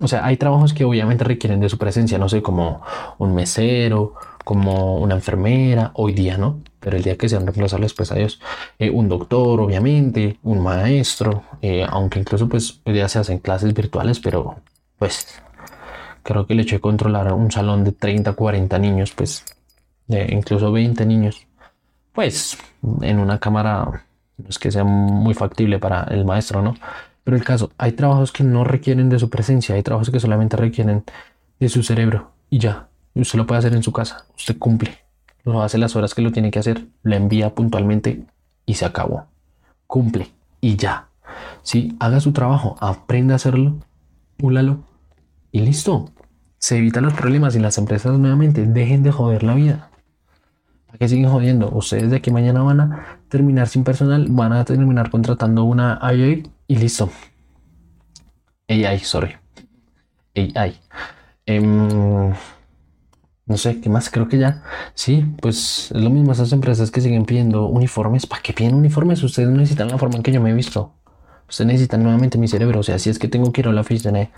O 0.00 0.08
sea, 0.08 0.26
hay 0.26 0.36
trabajos 0.36 0.74
que 0.74 0.84
obviamente 0.84 1.24
requieren 1.24 1.60
de 1.60 1.68
su 1.68 1.78
presencia, 1.78 2.18
no 2.18 2.28
sé, 2.28 2.42
como 2.42 2.82
un 3.18 3.34
mesero, 3.34 4.14
como 4.44 4.98
una 4.98 5.14
enfermera, 5.14 5.90
hoy 5.94 6.12
día 6.12 6.36
no, 6.36 6.60
pero 6.86 6.98
el 6.98 7.02
día 7.02 7.16
que 7.16 7.28
sean 7.28 7.44
reemplazables, 7.44 7.94
pues 7.94 8.12
adiós, 8.12 8.40
eh, 8.78 8.90
un 8.90 9.08
doctor, 9.08 9.60
obviamente, 9.60 10.38
un 10.44 10.62
maestro, 10.62 11.42
eh, 11.60 11.84
aunque 11.84 12.20
incluso 12.20 12.48
pues 12.48 12.80
día 12.84 13.08
se 13.08 13.18
hacen 13.18 13.40
clases 13.40 13.74
virtuales, 13.74 14.20
pero 14.20 14.60
pues 14.96 15.42
creo 16.22 16.46
que 16.46 16.52
el 16.52 16.60
hecho 16.60 16.76
de 16.76 16.80
controlar 16.80 17.32
un 17.32 17.50
salón 17.50 17.82
de 17.82 17.90
30, 17.90 18.34
40 18.34 18.78
niños, 18.78 19.10
pues 19.16 19.44
incluso 20.06 20.70
20 20.70 21.04
niños, 21.06 21.48
pues 22.12 22.56
en 23.02 23.18
una 23.18 23.40
cámara 23.40 24.04
no 24.36 24.48
es 24.48 24.56
que 24.60 24.70
sea 24.70 24.84
muy 24.84 25.34
factible 25.34 25.80
para 25.80 26.04
el 26.04 26.24
maestro, 26.24 26.62
¿no? 26.62 26.76
Pero 27.24 27.36
el 27.36 27.42
caso, 27.42 27.72
hay 27.78 27.92
trabajos 27.92 28.30
que 28.30 28.44
no 28.44 28.62
requieren 28.62 29.08
de 29.08 29.18
su 29.18 29.28
presencia, 29.28 29.74
hay 29.74 29.82
trabajos 29.82 30.10
que 30.10 30.20
solamente 30.20 30.56
requieren 30.56 31.02
de 31.58 31.68
su 31.68 31.82
cerebro 31.82 32.30
y 32.48 32.60
ya, 32.60 32.86
Usted 33.16 33.38
lo 33.38 33.46
puede 33.46 33.60
hacer 33.60 33.74
en 33.74 33.82
su 33.82 33.92
casa. 33.92 34.26
Usted 34.36 34.58
cumple. 34.58 35.05
Lo 35.46 35.62
hace 35.62 35.78
las 35.78 35.94
horas 35.94 36.12
que 36.12 36.22
lo 36.22 36.32
tiene 36.32 36.50
que 36.50 36.58
hacer. 36.58 36.88
Le 37.04 37.14
envía 37.14 37.54
puntualmente 37.54 38.26
y 38.66 38.74
se 38.74 38.84
acabó. 38.84 39.26
Cumple 39.86 40.28
y 40.60 40.74
ya. 40.74 41.06
Sí, 41.62 41.96
haga 42.00 42.18
su 42.18 42.32
trabajo. 42.32 42.76
Aprenda 42.80 43.34
a 43.34 43.36
hacerlo. 43.36 43.76
Púlalo 44.36 44.80
y 45.52 45.60
listo. 45.60 46.10
Se 46.58 46.78
evitan 46.78 47.04
los 47.04 47.14
problemas 47.14 47.54
y 47.54 47.60
las 47.60 47.78
empresas 47.78 48.18
nuevamente 48.18 48.66
dejen 48.66 49.04
de 49.04 49.12
joder 49.12 49.44
la 49.44 49.54
vida. 49.54 49.88
¿Para 50.86 50.98
qué 50.98 51.08
siguen 51.08 51.30
jodiendo? 51.30 51.70
Ustedes 51.70 52.10
de 52.10 52.16
aquí 52.16 52.32
mañana 52.32 52.62
van 52.62 52.80
a 52.80 53.18
terminar 53.28 53.68
sin 53.68 53.84
personal, 53.84 54.26
van 54.28 54.52
a 54.52 54.64
terminar 54.64 55.10
contratando 55.10 55.62
una 55.62 55.96
AI 56.02 56.50
y 56.66 56.76
listo. 56.76 57.08
AI, 58.68 58.98
sorry. 58.98 59.36
AI. 60.34 60.76
Eh, 61.46 62.32
no 63.46 63.56
sé, 63.56 63.80
¿qué 63.80 63.88
más? 63.88 64.10
Creo 64.10 64.28
que 64.28 64.38
ya. 64.38 64.62
Sí, 64.94 65.24
pues 65.40 65.92
es 65.92 66.00
lo 66.02 66.10
mismo 66.10 66.32
esas 66.32 66.52
empresas 66.52 66.90
que 66.90 67.00
siguen 67.00 67.24
pidiendo 67.24 67.66
uniformes. 67.66 68.26
¿Para 68.26 68.42
qué 68.42 68.52
piden 68.52 68.74
uniformes? 68.74 69.22
Ustedes 69.22 69.48
necesitan 69.50 69.88
la 69.88 69.98
forma 69.98 70.16
en 70.16 70.24
que 70.24 70.32
yo 70.32 70.40
me 70.40 70.50
he 70.50 70.52
visto. 70.52 70.92
Ustedes 71.48 71.68
necesitan 71.68 72.02
nuevamente 72.02 72.38
mi 72.38 72.48
cerebro. 72.48 72.80
O 72.80 72.82
sea, 72.82 72.98
si 72.98 73.08
es 73.08 73.20
que 73.20 73.28
tengo 73.28 73.52
que 73.52 73.60
ir 73.60 73.68
a 73.68 73.72
la 73.72 73.82
oficina 73.82 74.28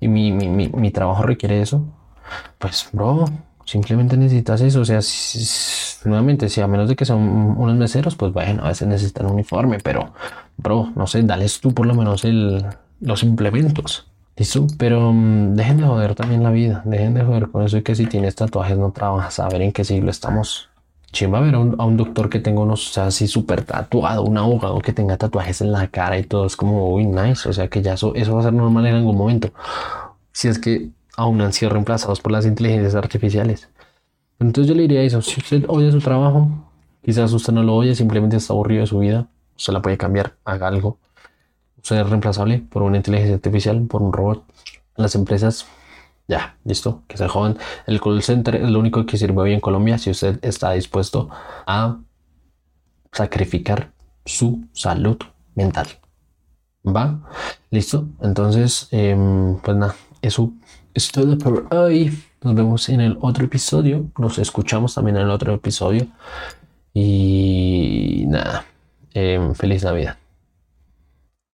y 0.00 0.08
mi, 0.08 0.32
mi, 0.32 0.48
mi, 0.48 0.90
trabajo 0.90 1.24
requiere 1.24 1.60
eso, 1.60 1.84
pues, 2.58 2.88
bro, 2.92 3.26
simplemente 3.66 4.16
necesitas 4.16 4.62
eso. 4.62 4.80
O 4.80 4.84
sea, 4.86 5.00
nuevamente, 6.06 6.48
si 6.48 6.62
a 6.62 6.66
menos 6.66 6.88
de 6.88 6.96
que 6.96 7.04
son 7.04 7.20
unos 7.20 7.76
meseros, 7.76 8.16
pues 8.16 8.32
bueno, 8.32 8.64
a 8.64 8.68
veces 8.68 8.88
necesitan 8.88 9.26
un 9.26 9.32
uniforme, 9.32 9.78
pero, 9.78 10.14
bro, 10.56 10.90
no 10.96 11.06
sé, 11.06 11.22
dales 11.22 11.60
tú 11.60 11.74
por 11.74 11.84
lo 11.84 11.94
menos 11.94 12.24
el, 12.24 12.64
los 13.00 13.22
implementos. 13.22 14.06
Listo, 14.36 14.66
pero 14.78 15.12
mm, 15.12 15.54
dejen 15.54 15.76
de 15.76 15.84
joder 15.86 16.14
también 16.14 16.42
la 16.42 16.50
vida, 16.50 16.82
dejen 16.84 17.14
de 17.14 17.22
joder 17.24 17.48
con 17.50 17.62
eso 17.64 17.76
y 17.76 17.82
que 17.82 17.94
si 17.94 18.06
tienes 18.06 18.34
tatuajes 18.34 18.76
no 18.76 18.90
trabajas, 18.90 19.38
a 19.38 19.48
ver 19.48 19.62
en 19.62 19.72
qué 19.72 19.84
siglo 19.84 20.10
estamos. 20.10 20.68
Chimba 21.12 21.38
ver 21.40 21.54
a 21.54 21.60
un, 21.60 21.76
a 21.78 21.84
un 21.84 21.96
doctor 21.96 22.28
que 22.28 22.40
tenga 22.40 22.60
unos, 22.60 22.90
o 22.90 22.92
sea, 22.92 23.06
así 23.06 23.28
súper 23.28 23.64
tatuado, 23.64 24.24
un 24.24 24.36
abogado 24.36 24.80
que 24.80 24.92
tenga 24.92 25.16
tatuajes 25.16 25.60
en 25.60 25.70
la 25.70 25.86
cara 25.86 26.18
y 26.18 26.24
todo, 26.24 26.46
es 26.46 26.56
como, 26.56 26.92
uy, 26.92 27.06
nice, 27.06 27.48
o 27.48 27.52
sea 27.52 27.68
que 27.68 27.82
ya 27.82 27.94
eso, 27.94 28.12
eso 28.16 28.34
va 28.34 28.40
a 28.40 28.44
ser 28.44 28.52
normal 28.52 28.86
en 28.86 28.96
algún 28.96 29.16
momento. 29.16 29.52
Si 30.32 30.48
es 30.48 30.58
que 30.58 30.90
aún 31.16 31.40
han 31.40 31.52
sido 31.52 31.70
reemplazados 31.70 32.20
por 32.20 32.32
las 32.32 32.46
inteligencias 32.46 32.96
artificiales. 32.96 33.68
Entonces 34.40 34.68
yo 34.68 34.74
le 34.74 34.82
diría 34.82 35.02
eso, 35.02 35.22
si 35.22 35.40
usted 35.40 35.64
odia 35.68 35.92
su 35.92 36.00
trabajo, 36.00 36.50
quizás 37.04 37.32
usted 37.32 37.52
no 37.52 37.62
lo 37.62 37.76
oye, 37.76 37.94
simplemente 37.94 38.36
está 38.36 38.52
aburrido 38.52 38.80
de 38.80 38.88
su 38.88 38.98
vida, 38.98 39.28
usted 39.56 39.72
la 39.72 39.82
puede 39.82 39.96
cambiar, 39.96 40.34
haga 40.44 40.66
algo 40.66 40.98
ser 41.84 42.06
reemplazable 42.08 42.58
por 42.70 42.82
una 42.82 42.96
inteligencia 42.96 43.36
artificial, 43.36 43.86
por 43.86 44.02
un 44.02 44.12
robot. 44.12 44.42
Las 44.96 45.14
empresas, 45.14 45.66
ya, 46.26 46.56
listo, 46.64 47.02
que 47.06 47.18
se 47.18 47.28
jodan. 47.28 47.58
El 47.86 48.00
call 48.00 48.22
center 48.22 48.56
es 48.56 48.70
lo 48.70 48.80
único 48.80 49.04
que 49.04 49.18
sirve 49.18 49.42
hoy 49.42 49.52
en 49.52 49.60
Colombia 49.60 49.98
si 49.98 50.10
usted 50.10 50.38
está 50.42 50.72
dispuesto 50.72 51.28
a 51.66 51.98
sacrificar 53.12 53.92
su 54.24 54.64
salud 54.72 55.18
mental. 55.54 55.86
¿Va? 56.86 57.20
¿Listo? 57.70 58.08
Entonces, 58.22 58.88
em, 58.90 59.58
pues 59.58 59.76
nada, 59.76 59.94
eso 60.22 60.52
es 60.94 61.12
todo 61.12 61.36
por 61.36 61.66
hoy. 61.70 62.18
Nos 62.42 62.54
vemos 62.54 62.88
en 62.88 63.02
el 63.02 63.18
otro 63.20 63.44
episodio. 63.44 64.06
Nos 64.18 64.38
escuchamos 64.38 64.94
también 64.94 65.16
en 65.16 65.24
el 65.24 65.30
otro 65.30 65.52
episodio. 65.52 66.06
Y 66.94 68.24
nada, 68.28 68.64
em, 69.12 69.54
feliz 69.54 69.84
Navidad. 69.84 70.16